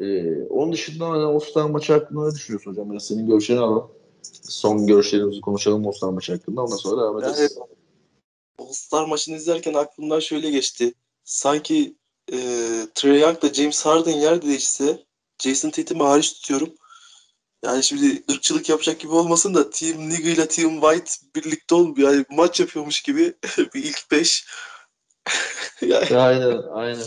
E, 0.00 0.36
onun 0.42 0.72
dışında 0.72 1.08
hani 1.08 1.22
All-Star 1.22 1.70
maçı 1.70 1.92
hakkında 1.92 2.28
ne 2.28 2.34
düşünüyorsun 2.34 2.70
hocam? 2.70 2.90
Biraz 2.90 3.06
senin 3.06 3.26
görüşlerini 3.26 3.62
alalım. 3.62 3.86
Son 4.42 4.86
görüşlerimizi 4.86 5.40
konuşalım 5.40 5.86
All-Star 5.86 6.10
maçı 6.10 6.32
hakkında. 6.32 6.62
Ondan 6.62 6.76
sonra 6.76 7.02
devam 7.02 7.18
ederiz. 7.18 7.56
Yani, 7.58 7.75
All-Star 8.58 9.04
maçını 9.06 9.36
izlerken 9.36 9.74
aklımdan 9.74 10.20
şöyle 10.20 10.50
geçti. 10.50 10.94
Sanki 11.24 11.96
e, 12.32 12.36
Trey 12.94 13.20
Young 13.20 13.42
da 13.42 13.54
James 13.54 13.86
Harden 13.86 14.16
yer 14.16 14.42
değişse 14.42 15.04
Jason 15.42 15.70
Tatum'u 15.70 16.04
hariç 16.04 16.32
tutuyorum. 16.32 16.74
Yani 17.64 17.82
şimdi 17.82 18.24
ırkçılık 18.30 18.68
yapacak 18.68 19.00
gibi 19.00 19.12
olmasın 19.12 19.54
da 19.54 19.70
Team 19.70 20.08
Nigga 20.08 20.28
ile 20.28 20.48
Team 20.48 20.80
White 20.80 21.10
birlikte 21.36 21.74
olmuyor. 21.74 22.12
Yani 22.12 22.24
maç 22.30 22.60
yapıyormuş 22.60 23.02
gibi 23.02 23.34
bir 23.74 23.84
ilk 23.84 24.10
beş. 24.10 24.46
yani, 25.80 26.16
aynen 26.16 26.62
aynen. 26.72 27.06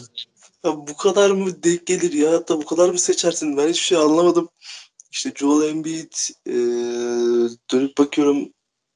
Ya 0.63 0.77
bu 0.77 0.97
kadar 0.97 1.29
mı 1.31 1.63
denk 1.63 1.87
gelir 1.87 2.13
ya? 2.13 2.31
Hatta 2.31 2.57
bu 2.57 2.65
kadar 2.65 2.89
mı 2.89 2.99
seçersin? 2.99 3.57
Ben 3.57 3.69
hiçbir 3.69 3.85
şey 3.85 3.97
anlamadım. 3.97 4.49
İşte 5.11 5.33
Joel 5.35 5.69
Embiid 5.69 6.13
e, 6.47 6.53
dönüp 7.71 7.97
bakıyorum 7.97 8.53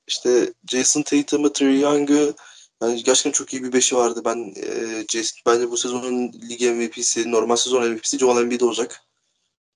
işte 0.07 0.53
Jason 0.71 1.01
Tatum'ı, 1.01 1.53
Trey 1.53 1.79
Young'ı 1.79 2.33
yani 2.81 3.03
gerçekten 3.03 3.31
çok 3.31 3.53
iyi 3.53 3.63
bir 3.63 3.73
beşi 3.73 3.95
vardı. 3.95 4.21
Ben 4.25 4.53
e, 4.55 5.05
Jason, 5.09 5.39
bence 5.45 5.71
bu 5.71 5.77
sezonun 5.77 6.33
lig 6.33 6.61
MVP'si, 6.61 7.31
normal 7.31 7.55
sezon 7.55 7.91
MVP'si 7.91 8.19
Joel 8.19 8.41
Embiid 8.41 8.61
olacak. 8.61 9.01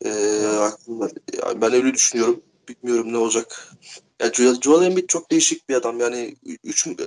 E, 0.05 0.11
aklımda, 0.45 1.09
yani 1.43 1.61
ben 1.61 1.73
öyle 1.73 1.93
düşünüyorum. 1.93 2.43
Bilmiyorum 2.69 3.13
ne 3.13 3.17
olacak. 3.17 3.73
Yani 4.21 4.33
Joel, 4.33 4.61
Joel 4.61 4.85
Embiid 4.85 5.07
çok 5.07 5.31
değişik 5.31 5.69
bir 5.69 5.75
adam. 5.75 5.99
Yani 5.99 6.35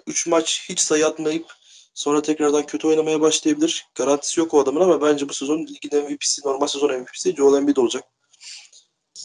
3 0.06 0.26
maç 0.26 0.66
hiç 0.68 0.80
sayı 0.80 1.06
atmayıp 1.06 1.46
sonra 1.94 2.22
tekrardan 2.22 2.66
kötü 2.66 2.88
oynamaya 2.88 3.20
başlayabilir. 3.20 3.86
Garantisi 3.94 4.40
yok 4.40 4.54
o 4.54 4.60
adamın 4.60 4.80
ama 4.80 5.02
bence 5.02 5.28
bu 5.28 5.34
sezon 5.34 5.66
ligin 5.66 6.04
MVP'si, 6.04 6.42
normal 6.44 6.66
sezon 6.66 7.00
MVP'si 7.00 7.36
Joel 7.36 7.58
Embiid 7.58 7.76
olacak. 7.76 8.04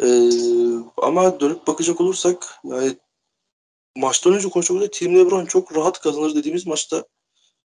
Ee, 0.03 0.29
ama 0.97 1.39
dönüp 1.39 1.67
bakacak 1.67 2.01
olursak 2.01 2.59
yani 2.63 2.97
maçtan 3.95 4.33
önce 4.33 4.49
konuşmak 4.49 4.77
üzere 4.77 4.91
Team 4.91 5.15
LeBron 5.15 5.45
çok 5.45 5.75
rahat 5.75 5.99
kazanır 5.99 6.35
dediğimiz 6.35 6.67
maçta 6.67 7.05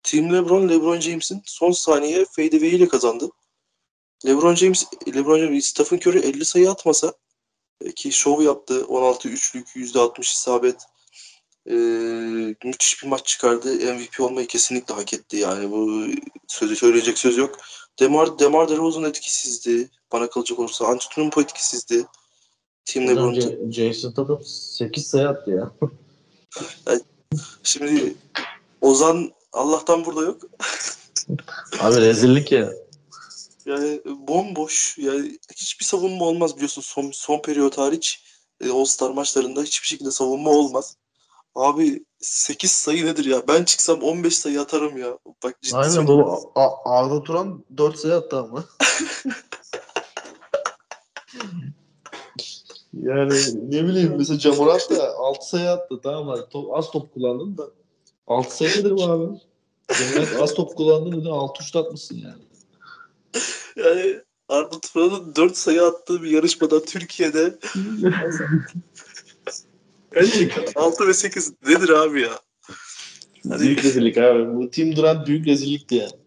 Team 0.04 0.34
LeBron, 0.34 0.70
LeBron 0.70 1.00
James'in 1.00 1.42
son 1.46 1.72
saniye 1.72 2.26
fadeaway 2.26 2.70
ile 2.70 2.88
kazandı. 2.88 3.30
LeBron 4.26 4.56
James, 4.56 4.86
LeBron 5.08 5.40
James, 5.40 5.66
Stephen 5.66 5.98
Curry 5.98 6.20
50 6.20 6.46
sayı 6.46 6.72
atmasa 6.72 7.14
e, 7.82 7.92
ki 7.92 8.12
şov 8.12 8.42
yaptı. 8.42 8.86
16 8.88 9.30
üçlük, 9.30 9.68
%60 9.68 10.22
isabet. 10.22 10.76
Ee, 11.70 11.74
müthiş 12.64 13.04
bir 13.04 13.08
maç 13.08 13.26
çıkardı. 13.26 13.76
MVP 13.76 14.20
olmayı 14.20 14.48
kesinlikle 14.48 14.94
hak 14.94 15.14
etti. 15.14 15.38
Yani 15.38 15.72
bu 15.72 16.06
sözü 16.48 16.76
söyleyecek 16.76 17.18
söz 17.18 17.38
yok. 17.38 17.58
Demar, 18.00 18.40
Demar 18.40 18.70
DeRozan 18.70 19.04
etkisizdi. 19.04 19.90
Bana 20.12 20.30
kalacak 20.30 20.60
olursa. 20.60 20.86
Antetokounmpo 20.86 21.42
etkisizdi. 21.42 22.06
Team 22.86 23.08
LeBron. 23.08 23.72
Jason 23.72 24.12
Tatum 24.12 24.42
8 24.46 25.08
sayı 25.08 25.28
attı 25.28 25.52
ya. 25.52 25.72
Yani, 26.88 27.02
şimdi 27.64 28.16
Ozan 28.82 29.32
Allah'tan 29.54 30.06
burada 30.06 30.22
yok. 30.22 30.42
Abi 31.80 32.02
rezillik 32.02 32.52
ya. 32.52 32.74
Yani 33.66 34.02
bomboş. 34.06 34.98
Yani 34.98 35.40
hiçbir 35.56 35.86
savunma 35.86 36.26
olmaz 36.26 36.56
biliyorsun 36.56 36.82
son, 36.82 37.12
son 37.12 37.42
periyot 37.42 37.78
hariç. 37.78 38.24
E, 38.62 38.70
All-Star 38.70 39.10
maçlarında 39.10 39.62
hiçbir 39.62 39.88
şekilde 39.88 40.12
savunma 40.12 40.50
olmaz. 40.50 40.98
Abi 41.56 42.04
8 42.20 42.72
sayı 42.72 43.06
nedir 43.06 43.26
ya? 43.26 43.48
Ben 43.48 43.64
çıksam 43.64 44.02
15 44.02 44.38
sayı 44.38 44.62
atarım 44.62 44.98
ya. 44.98 45.18
Bak 45.44 45.62
ciddi 45.62 45.78
Aynen 45.78 46.08
bu 46.08 46.52
Arda 46.86 47.24
Turan 47.24 47.66
4 47.78 48.00
sayı 48.00 48.16
attı 48.16 48.38
ama. 48.38 48.66
yani 53.02 53.34
ne 53.70 53.86
bileyim 53.86 54.16
mesela 54.18 54.40
Camurat 54.40 54.90
da 54.90 55.16
6 55.18 55.50
sayı 55.50 55.70
attı 55.70 56.00
tamam 56.04 56.26
mı? 56.26 56.46
Top, 56.50 56.78
az 56.78 56.92
top 56.92 57.14
kullandın 57.14 57.58
da 57.58 57.70
6 58.28 58.58
sayı 58.58 58.72
nedir 58.72 58.92
bu 58.92 59.04
abi? 59.04 59.40
Camurat 60.00 60.42
az 60.42 60.54
top 60.54 60.76
kullandın 60.76 61.26
da 61.26 61.32
6 61.32 61.64
şut 61.64 61.76
atmışsın 61.76 62.16
yani. 62.16 62.44
Yani 63.76 64.22
Arda 64.50 64.80
Turan'ın 64.80 65.36
4 65.36 65.58
sayı 65.58 65.84
attığı 65.84 66.24
bir 66.24 66.30
yarışmada 66.30 66.86
Türkiye'de 66.86 67.60
Gerçekten 70.14 70.66
6 70.76 71.08
ve 71.08 71.14
8 71.14 71.54
nedir 71.68 71.90
abi 71.90 72.22
ya? 72.22 72.40
Hani... 73.50 73.62
Büyük 73.62 73.84
rezillik 73.86 74.18
abi. 74.18 74.56
Bu 74.56 74.70
Tim 74.70 74.96
Durant 74.96 75.28
büyük 75.28 75.48
rezillikti 75.48 75.96
yani. 75.96 76.25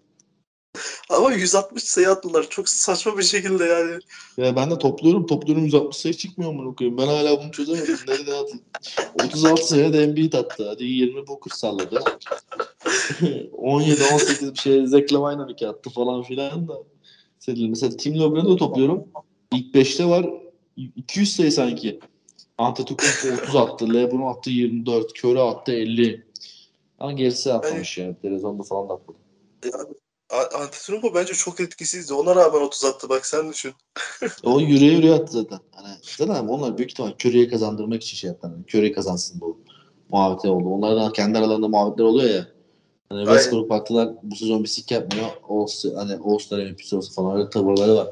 Ama 1.10 1.32
160 1.32 1.82
sayı 1.82 2.10
attılar. 2.10 2.46
Çok 2.50 2.68
saçma 2.68 3.18
bir 3.18 3.22
şekilde 3.22 3.64
yani. 3.64 3.98
Ya 4.36 4.56
ben 4.56 4.70
de 4.70 4.78
topluyorum. 4.78 5.26
Topluyorum 5.26 5.64
160 5.64 5.96
sayı 5.96 6.14
çıkmıyor 6.14 6.52
mu 6.52 6.68
okuyayım. 6.70 6.98
Ben 6.98 7.06
hala 7.06 7.42
bunu 7.42 7.50
çözemedim. 7.50 7.96
Nerede 8.08 8.34
atayım? 8.34 8.62
36 9.24 9.68
sayı 9.68 9.92
da 9.92 10.02
Embiid 10.02 10.32
attı. 10.32 10.68
Hadi 10.68 10.84
20 10.84 11.26
Booker 11.26 11.50
salladı. 11.54 12.04
17-18 12.84 14.52
bir 14.52 14.58
şey 14.58 14.86
Zach 14.86 15.12
Lavine 15.12 15.68
attı 15.68 15.90
falan 15.90 16.22
filan 16.22 16.68
da. 16.68 16.74
Mesela 17.48 17.96
Tim 17.96 18.14
LeBron'u 18.14 18.52
da 18.52 18.56
topluyorum. 18.56 19.04
İlk 19.52 19.74
5'te 19.74 20.04
var 20.04 20.26
200 20.76 21.36
sayı 21.36 21.52
sanki. 21.52 22.00
Antetokounmpo 22.58 23.42
30 23.42 23.56
attı. 23.56 23.94
LeBron 23.94 24.32
attı 24.32 24.50
24. 24.50 25.24
Curry 25.24 25.40
attı 25.40 25.72
50. 25.72 26.24
Ama 26.98 27.12
gerisi 27.12 27.52
atmamış 27.52 27.98
yani. 27.98 28.06
yani. 28.06 28.16
Televizyonda 28.22 28.62
falan 28.62 28.88
da 28.88 28.94
atmadı. 28.94 29.18
Antetokounmpo 30.30 31.14
bence 31.14 31.34
çok 31.34 31.60
etkisizdi. 31.60 32.14
Ona 32.14 32.36
rağmen 32.36 32.60
30 32.60 32.84
attı 32.84 33.08
bak 33.08 33.26
sen 33.26 33.50
düşün. 33.50 33.72
o 34.42 34.60
yüreğe 34.60 34.92
yüreğe 34.92 35.14
attı 35.14 35.32
zaten. 35.32 35.58
Hani, 35.74 35.94
zaten 36.02 36.48
onlar 36.48 36.78
büyük 36.78 36.90
ihtimal 36.90 37.10
Curry'e 37.10 37.48
kazandırmak 37.48 38.02
için 38.02 38.16
şey 38.16 38.28
yaptı. 38.28 38.50
Yani 38.52 38.64
Curry 38.68 38.92
kazansın 38.92 39.40
bu 39.40 39.60
muhabbeti 40.08 40.48
oldu. 40.48 40.68
Onlardan 40.68 41.12
kendi 41.12 41.38
aralarında 41.38 41.68
muhabbetler 41.68 42.04
oluyor 42.04 42.30
ya. 42.30 42.46
Hani 43.08 43.24
Westbrook 43.24 43.70
baktılar 43.70 44.08
bu 44.22 44.36
sezon 44.36 44.62
bir 44.62 44.68
sik 44.68 44.90
yapmıyor. 44.90 45.28
O 45.48 45.66
hani 45.96 46.14
All-Star 46.24 46.58
MVP'si 46.58 46.96
olsa 46.96 47.12
falan 47.12 47.36
öyle 47.36 47.50
tavırları 47.50 47.96
var. 47.96 48.08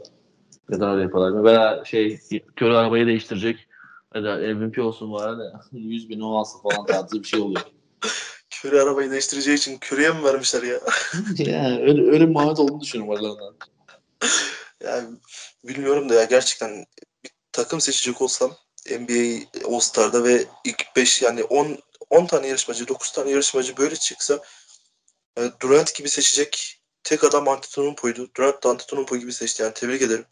Neden 0.68 0.90
öyle 0.90 1.02
yapıyorlar? 1.02 1.44
Veya 1.44 1.84
şey 1.84 2.18
Curry 2.62 2.76
arabayı 2.76 3.06
değiştirecek. 3.06 3.56
Hadi 4.12 4.54
MVP 4.54 4.78
olsun 4.78 5.12
var 5.12 5.38
da 5.38 5.60
100 5.72 6.08
bin 6.08 6.20
o 6.20 6.36
alsın 6.36 6.60
falan 6.60 6.86
tarzı 6.86 7.22
bir 7.22 7.28
şey 7.28 7.40
oluyor. 7.40 7.62
Curry 8.64 8.80
arabayı 8.80 9.10
değiştireceği 9.10 9.56
için 9.56 9.78
Curry'e 9.78 10.10
mi 10.10 10.24
vermişler 10.24 10.62
ya? 10.62 10.80
yani 11.38 11.82
öyle, 11.82 12.10
öyle 12.10 12.26
muhabbet 12.26 12.58
olduğunu 12.58 12.80
düşünüyorum 12.80 13.14
aralarından. 13.14 13.56
yani 14.84 15.08
bilmiyorum 15.64 16.08
da 16.08 16.14
ya 16.14 16.24
gerçekten 16.24 16.86
bir 17.24 17.30
takım 17.52 17.80
seçecek 17.80 18.22
olsam 18.22 18.50
NBA 18.90 19.44
All-Star'da 19.68 20.24
ve 20.24 20.44
ilk 20.64 20.96
5 20.96 21.22
yani 21.22 21.44
10 21.44 21.78
10 22.10 22.26
tane 22.26 22.46
yarışmacı, 22.46 22.88
9 22.88 23.12
tane 23.12 23.30
yarışmacı 23.30 23.76
böyle 23.76 23.96
çıksa 23.96 24.38
yani 25.38 25.52
Durant 25.62 25.94
gibi 25.94 26.08
seçecek 26.08 26.80
tek 27.04 27.24
adam 27.24 27.48
Antetokounmpo'ydu. 27.48 28.28
Durant 28.36 28.64
da 28.64 28.68
Antetokounmpo 28.68 29.16
gibi 29.16 29.32
seçti 29.32 29.62
yani 29.62 29.74
tebrik 29.74 30.02
ederim. 30.02 30.24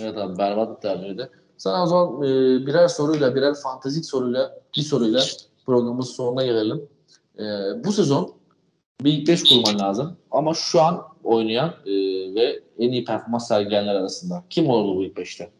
Evet 0.00 0.16
abi 0.16 0.38
berbat 0.38 0.76
bir 0.76 0.88
tercihdi. 0.88 1.30
Sana 1.58 1.82
o 1.82 1.86
zaman 1.86 2.22
e, 2.22 2.26
birer 2.66 2.88
soruyla, 2.88 3.34
birer 3.34 3.54
fantastik 3.54 4.04
soruyla, 4.04 4.60
bir 4.76 4.82
soruyla 4.82 5.24
programımızın 5.66 6.12
sonuna 6.12 6.44
gelelim. 6.44 6.88
E, 7.40 7.44
bu 7.84 7.92
sezon 7.92 8.40
bir 9.00 9.12
ilk 9.12 9.28
beş 9.28 9.44
kurman 9.44 9.78
lazım. 9.78 10.18
Ama 10.30 10.54
şu 10.54 10.80
an 10.80 11.08
oynayan 11.24 11.76
e, 11.86 11.92
ve 12.34 12.62
en 12.78 12.92
iyi 12.92 13.04
performans 13.04 13.48
sergileyenler 13.48 13.94
arasında. 13.94 14.44
Kim 14.50 14.70
olurdu 14.70 14.96
bu 14.96 15.04
ilk 15.04 15.16
beşte? 15.16 15.50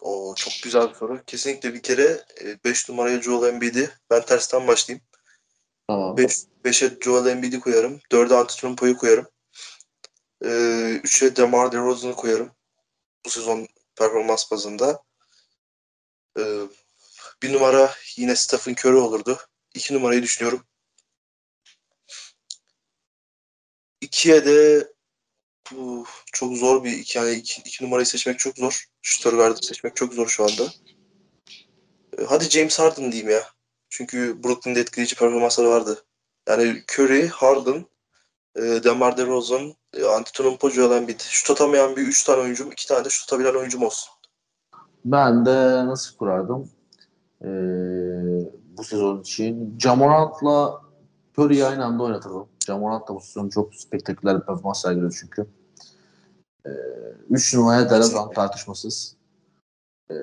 O 0.00 0.34
çok 0.36 0.52
güzel 0.62 0.88
bir 0.88 0.94
soru. 0.94 1.20
Kesinlikle 1.26 1.74
bir 1.74 1.82
kere 1.82 2.24
5 2.64 2.88
numaraya 2.88 3.22
Joel 3.22 3.48
Embiid'i. 3.48 3.90
Ben 4.10 4.24
tersten 4.24 4.68
başlayayım. 4.68 5.04
Tamam. 5.88 6.16
5'e 6.64 6.98
Joel 7.00 7.30
Embiid'i 7.30 7.60
koyarım. 7.60 8.00
4'e 8.10 8.36
Antetokounmpo'yu 8.36 8.96
koyarım. 8.96 9.26
3'e 10.42 11.36
DeMar 11.36 11.72
DeRozan'ı 11.72 12.14
koyarım. 12.14 12.50
Bu 13.26 13.30
sezon 13.30 13.68
performans 13.96 14.50
bazında. 14.50 15.02
Ee, 16.38 16.42
bir 17.42 17.52
numara 17.52 17.90
yine 18.16 18.36
Stephen 18.36 18.72
Curry 18.72 18.96
olurdu. 18.96 19.38
İki 19.74 19.94
numarayı 19.94 20.22
düşünüyorum. 20.22 20.64
İkiye 24.00 24.44
de 24.44 24.88
bu 25.72 26.06
çok 26.32 26.56
zor 26.56 26.84
bir 26.84 26.92
iki, 26.92 27.18
yani 27.18 27.32
iki, 27.32 27.62
iki 27.62 27.84
numarayı 27.84 28.06
seçmek 28.06 28.38
çok 28.38 28.58
zor. 28.58 28.84
Şutör 29.02 29.32
gardı 29.32 29.58
seçmek 29.62 29.96
çok 29.96 30.14
zor 30.14 30.28
şu 30.28 30.44
anda. 30.44 30.64
Ee, 32.18 32.24
hadi 32.28 32.44
James 32.44 32.78
Harden 32.78 33.12
diyeyim 33.12 33.30
ya. 33.30 33.42
Çünkü 33.88 34.44
Brooklyn'de 34.44 34.80
etkileyici 34.80 35.16
performansları 35.16 35.68
vardı. 35.68 36.04
Yani 36.48 36.82
Curry, 36.92 37.28
Harden, 37.28 37.86
e, 38.56 38.62
DeMar 38.62 39.16
DeRozan, 39.16 39.74
e, 39.94 40.04
Antetokounmpo, 40.04 40.70
Joel 40.70 40.96
Embiid. 40.96 41.20
Şut 41.20 41.50
atamayan 41.50 41.96
bir 41.96 42.02
üç 42.02 42.24
tane 42.24 42.40
oyuncum, 42.40 42.72
iki 42.72 42.88
tane 42.88 43.04
de 43.04 43.10
şut 43.10 43.32
atabilen 43.32 43.54
oyuncum 43.54 43.82
olsun. 43.82 44.10
Ben 45.04 45.46
de 45.46 45.86
nasıl 45.86 46.16
kurardım? 46.16 46.70
Ee, 47.42 47.46
bu 48.80 48.84
sezon 48.84 49.20
için 49.20 49.78
Jamorant'la 49.78 50.80
Curry'i 51.38 51.64
aynı 51.64 51.84
anda 51.84 52.02
oynatırdım. 52.02 52.46
Jamorant 52.66 53.08
da 53.08 53.14
bu 53.14 53.20
sezon 53.20 53.48
çok 53.48 53.74
spektaküler 53.74 54.40
bir 54.40 54.46
performans 54.46 54.82
sergiliyor 54.82 55.18
çünkü. 55.20 55.46
Ee, 56.66 56.70
üç 57.30 57.54
numaraya 57.54 57.90
DeRozan 57.90 58.32
tartışmasız. 58.32 59.16
Ee, 60.10 60.14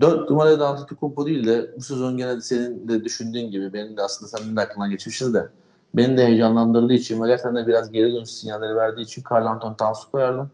dört 0.00 0.30
numaraya 0.30 0.60
da 0.60 0.68
Antetokounmpo 0.68 1.26
değil 1.26 1.46
de 1.46 1.76
bu 1.76 1.80
sezon 1.80 2.16
gene 2.16 2.40
senin 2.40 2.88
de 2.88 3.04
düşündüğün 3.04 3.50
gibi 3.50 3.72
benim 3.72 3.96
de 3.96 4.02
aslında 4.02 4.38
senin 4.38 4.56
de 4.56 4.60
aklından 4.60 4.90
geçmiştir 4.90 5.34
de 5.34 5.48
beni 5.94 6.16
de 6.16 6.26
heyecanlandırdığı 6.26 6.92
için 6.92 7.22
ve 7.22 7.26
gerçekten 7.26 7.56
de 7.56 7.66
biraz 7.66 7.92
geri 7.92 8.12
dönüş 8.12 8.30
sinyalleri 8.30 8.76
verdiği 8.76 9.02
için 9.02 9.22
Carl 9.30 9.46
Anton 9.46 9.74
Towns'u 9.74 10.10
koyardım. 10.10 10.50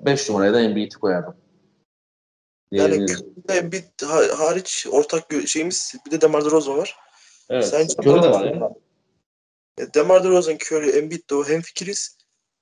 5 0.00 0.28
numaraya 0.28 0.54
da 0.54 0.60
Embiid'i 0.60 0.94
koyardım. 0.94 1.34
Yani. 2.72 3.06
Embiid 3.48 4.02
ha- 4.04 4.38
hariç 4.38 4.86
ortak 4.90 5.24
şeyimiz 5.46 5.94
bir 6.06 6.10
de 6.10 6.20
DeMar 6.20 6.44
DeRozan 6.44 6.78
var. 6.78 6.96
Evet. 7.50 7.66
Sen 7.66 7.86
Curry 8.02 8.22
de 8.22 8.30
var 8.30 8.44
ya. 8.44 8.72
Ya 9.78 9.94
DeMar 9.94 10.24
DeRozan, 10.24 10.54
Curry, 10.54 10.90
Embiid 10.98 11.30
de 11.30 11.34
o 11.34 11.44
hemfikiriz. 11.44 12.18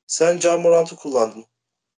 Sen 0.06 0.38
Ja 0.38 0.58
Morant'ı 0.58 0.96
kullandın. 0.96 1.44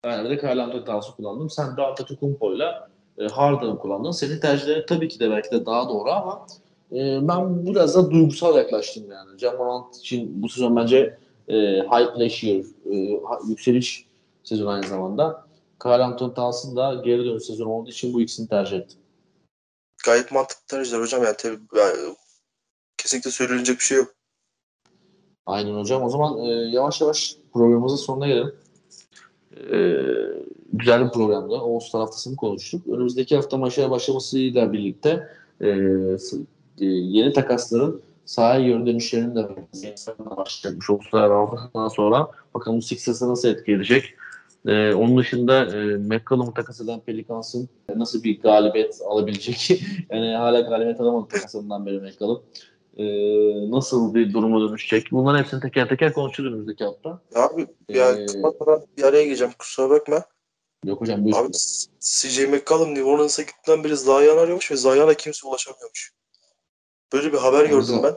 Ben 0.04 0.30
de 0.30 0.40
Carl 0.42 0.58
Anthony 0.58 1.00
kullandım. 1.16 1.50
Sen 1.50 1.76
de 1.76 1.82
Antetokounmpo'yla 1.82 2.90
e, 3.18 3.26
Harden'ı 3.26 3.78
kullandın. 3.78 4.10
Senin 4.10 4.40
tercihlerin 4.40 4.86
tabii 4.86 5.08
ki 5.08 5.20
de 5.20 5.30
belki 5.30 5.50
de 5.50 5.66
daha 5.66 5.88
doğru 5.88 6.10
ama 6.10 6.46
e, 6.92 7.28
ben 7.28 7.66
biraz 7.66 7.94
da 7.94 8.10
duygusal 8.10 8.56
yaklaştım 8.56 9.10
yani. 9.10 9.38
John 9.38 9.56
Morant 9.56 9.96
için 9.96 10.42
bu 10.42 10.48
sezon 10.48 10.76
bence 10.76 11.18
e, 11.48 11.54
hype 11.80 12.46
year, 12.46 12.64
e, 12.92 13.20
yükseliş 13.48 14.06
sezonu 14.44 14.70
aynı 14.70 14.86
zamanda. 14.86 15.49
Carl 15.84 16.00
Anthony 16.00 16.34
Towns'ın 16.34 16.76
da 16.76 16.94
geri 17.04 17.24
dönüş 17.24 17.44
sezonu 17.44 17.68
olduğu 17.68 17.90
için 17.90 18.14
bu 18.14 18.20
ikisini 18.20 18.48
tercih 18.48 18.76
ettim. 18.76 18.98
Gayet 20.04 20.32
mantıklı 20.32 20.66
tercihler 20.66 21.00
hocam. 21.00 21.24
Yani, 21.24 21.36
tabii, 21.38 21.58
yani 21.76 22.16
kesinlikle 22.98 23.30
söylenecek 23.30 23.78
bir 23.78 23.84
şey 23.84 23.98
yok. 23.98 24.14
Aynen 25.46 25.74
hocam. 25.74 26.02
O 26.02 26.10
zaman 26.10 26.38
e, 26.38 26.48
yavaş 26.48 27.00
yavaş 27.00 27.36
programımızın 27.52 27.96
sonuna 27.96 28.26
gelelim. 28.26 28.54
E, 29.72 29.78
güzel 30.72 31.04
bir 31.04 31.10
programdı. 31.10 31.54
Oğuz 31.54 31.94
haftasını 31.94 32.36
konuştuk. 32.36 32.86
Önümüzdeki 32.86 33.36
hafta 33.36 33.56
maçlara 33.56 33.90
başlamasıyla 33.90 34.72
birlikte 34.72 35.28
e, 35.60 35.68
e, 36.80 36.84
yeni 36.86 37.32
takasların 37.32 38.02
sahaya 38.24 38.60
geri 38.60 38.86
dönüşlerinin 38.86 39.36
de 39.36 39.48
başlayacakmış 40.18 40.90
Oğuzlar 40.90 41.30
haftasından 41.30 41.88
sonra. 41.88 42.30
Bakalım 42.54 42.78
bu 42.78 42.82
Sixers'a 42.82 43.28
nasıl 43.28 43.48
etki 43.48 43.72
edecek? 43.72 44.14
E, 44.66 44.94
onun 44.94 45.18
dışında 45.18 45.64
e, 45.64 45.96
McCollum'u 45.96 46.54
takas 46.54 46.80
eden 46.80 47.00
Pelicans'ın 47.00 47.68
nasıl 47.96 48.22
bir 48.22 48.40
galibiyet 48.40 49.00
alabilecek? 49.06 49.70
yani 50.10 50.34
hala 50.34 50.60
galibiyet 50.60 51.00
alamadı 51.00 51.28
takasından 51.28 51.86
beri 51.86 52.00
McCollum. 52.00 52.42
E, 52.96 53.04
nasıl 53.70 54.14
bir 54.14 54.32
duruma 54.32 54.68
dönüşecek? 54.68 55.06
Bunların 55.12 55.38
hepsini 55.38 55.60
teker 55.60 55.88
teker 55.88 56.12
konuşacağız 56.12 56.52
önümüzdeki 56.52 56.84
hafta. 56.84 57.20
Abi 57.34 57.66
yani 57.88 58.22
Ee, 58.22 58.26
kapatmadan 58.26 58.86
bir 58.98 59.02
araya 59.02 59.24
gireceğim. 59.24 59.52
Kusura 59.58 59.90
bakma. 59.90 60.24
Yok 60.84 61.00
hocam 61.00 61.24
buyur. 61.24 61.36
Abi 61.36 61.52
CJ 62.00 62.38
McCollum 62.38 62.88
New 62.88 63.04
Orleans'a 63.04 63.42
gittiğinden 63.42 63.84
beri 63.84 63.96
Zion 63.96 64.38
arıyormuş 64.38 64.70
ve 64.70 64.76
Zion'a 64.76 65.14
kimse 65.14 65.48
ulaşamıyormuş. 65.48 66.12
Böyle 67.12 67.32
bir 67.32 67.38
haber 67.38 67.64
gördüm 67.64 68.00
ben. 68.02 68.14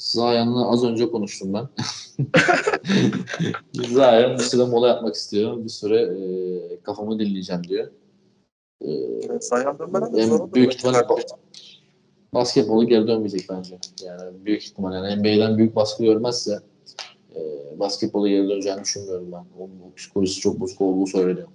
Zayan'la 0.00 0.70
az 0.70 0.84
önce 0.84 1.10
konuştum 1.10 1.54
ben. 1.54 1.68
Zayan 3.92 4.38
bir 4.38 4.42
süre 4.42 4.64
mola 4.64 4.88
yapmak 4.88 5.14
istiyor. 5.14 5.64
Bir 5.64 5.68
süre 5.68 6.00
e, 6.00 6.82
kafamı 6.82 7.18
dinleyeceğim 7.18 7.64
diyor. 7.64 7.90
E, 8.84 8.88
Zion'dan 9.40 9.94
ben 9.94 10.54
büyük 10.54 10.74
ihtimalle 10.74 11.06
basketbolu 12.34 12.86
geri 12.86 13.06
dönmeyecek 13.06 13.46
bence. 13.50 13.78
Yani 14.04 14.44
büyük 14.44 14.62
ihtimalle 14.62 14.96
yani 14.96 15.20
NBA'den 15.20 15.58
büyük 15.58 15.76
baskı 15.76 16.04
görmezse 16.04 16.58
e, 17.36 17.40
basketbolu 17.78 18.28
geri 18.28 18.48
döneceğini 18.48 18.80
düşünmüyorum 18.80 19.32
ben. 19.32 19.44
Onun 19.58 19.94
psikolojisi 19.96 20.40
çok 20.40 20.60
bozuk 20.60 20.80
olduğu 20.80 21.06
söyleniyor. 21.06 21.48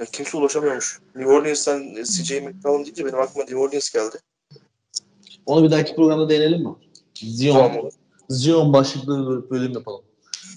Ya 0.00 0.06
kimse 0.12 0.36
ulaşamıyormuş. 0.36 1.00
New 1.14 1.32
Orleans'tan 1.32 1.94
CJ 2.04 2.30
McCollum 2.30 2.84
deyince 2.84 3.04
benim 3.04 3.18
aklıma 3.18 3.44
New 3.44 3.58
Orleans 3.58 3.90
geldi. 3.90 4.16
Onu 5.46 5.64
bir 5.64 5.70
dahaki 5.70 5.94
programda 5.94 6.28
değinelim 6.28 6.62
mi? 6.62 6.74
Zion, 7.26 7.68
Tamam. 7.68 7.90
Zion 8.28 8.72
başlıklı 8.72 9.42
bir 9.44 9.50
bölüm 9.50 9.72
yapalım. 9.72 10.02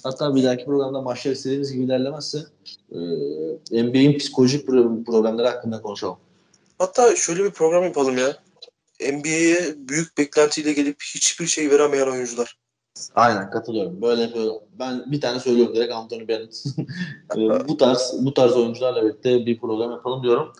Hatta 0.04 0.36
bir 0.36 0.44
dahaki 0.44 0.66
programda 0.66 1.02
maçlar 1.02 1.32
istediğimiz 1.32 1.74
gibi 1.74 1.84
ilerlemezse 1.84 2.40
e, 2.92 3.84
NBA'in 3.84 4.18
psikolojik 4.18 4.68
pro- 4.70 5.06
problemleri 5.06 5.48
hakkında 5.48 5.82
konuşalım. 5.82 6.18
Hatta 6.78 7.16
şöyle 7.16 7.44
bir 7.44 7.52
program 7.52 7.84
yapalım 7.84 8.18
ya. 8.18 8.38
NBA'ye 9.14 9.76
büyük 9.78 10.18
beklentiyle 10.18 10.74
gelip 10.74 10.98
hiçbir 11.16 11.48
şey 11.48 11.72
veremeyen 11.72 12.08
oyuncular. 12.08 12.58
Aynen 13.16 13.52
katılıyorum. 13.52 14.02
Böyle 14.02 14.22
yapıyorum. 14.22 14.58
Ben 14.80 15.12
bir 15.12 15.22
tane 15.22 15.40
söylüyorum 15.40 15.76
direkt 15.76 15.94
Anthony 15.94 16.28
Bennett. 16.28 16.64
Bu 17.68 17.78
tarz 17.78 18.14
bu 18.20 18.34
tarz 18.34 18.58
oyuncularla 18.58 19.04
birlikte 19.04 19.46
bir 19.46 19.60
program 19.60 19.92
yapalım 19.92 20.24
diyorum. 20.24 20.54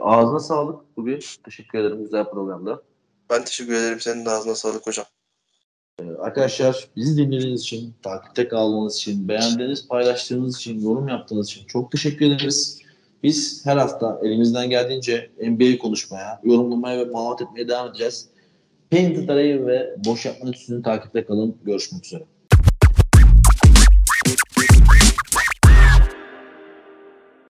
Ağzına 0.00 0.40
sağlık 0.40 0.96
bugün. 0.96 1.20
Teşekkür 1.44 1.78
ederim 1.78 2.02
güzel 2.04 2.24
programda. 2.24 2.82
Ben 3.30 3.44
teşekkür 3.44 3.72
ederim. 3.74 4.00
Senin 4.00 4.24
de 4.24 4.30
ağzına 4.30 4.54
sağlık 4.54 4.86
hocam. 4.86 5.06
E, 6.02 6.04
arkadaşlar 6.18 6.88
bizi 6.96 7.16
dinlediğiniz 7.16 7.60
için, 7.60 7.94
takipte 8.02 8.48
kaldığınız 8.48 8.96
için, 8.96 9.28
beğendiğiniz, 9.28 9.88
paylaştığınız 9.88 10.56
için, 10.56 10.80
yorum 10.80 11.08
yaptığınız 11.08 11.48
için 11.48 11.66
çok 11.66 11.92
teşekkür 11.92 12.26
ederiz. 12.26 12.78
Biz 13.22 13.66
her 13.66 13.76
hafta 13.76 14.20
elimizden 14.22 14.70
geldiğince 14.70 15.30
NBA 15.42 15.78
konuşmaya, 15.78 16.40
yorumlamaya 16.44 16.98
ve 16.98 17.04
muhabbet 17.04 17.48
etmeye 17.48 17.68
devam 17.68 17.88
edeceğiz. 17.88 18.28
Painted 18.90 19.28
Aray'ı 19.28 19.66
ve 19.66 19.96
Boş 20.06 20.26
Yapma 20.26 20.50
Üstünü 20.50 20.82
takipte 20.82 21.24
kalın. 21.24 21.56
Görüşmek 21.64 22.04
üzere. 22.04 22.24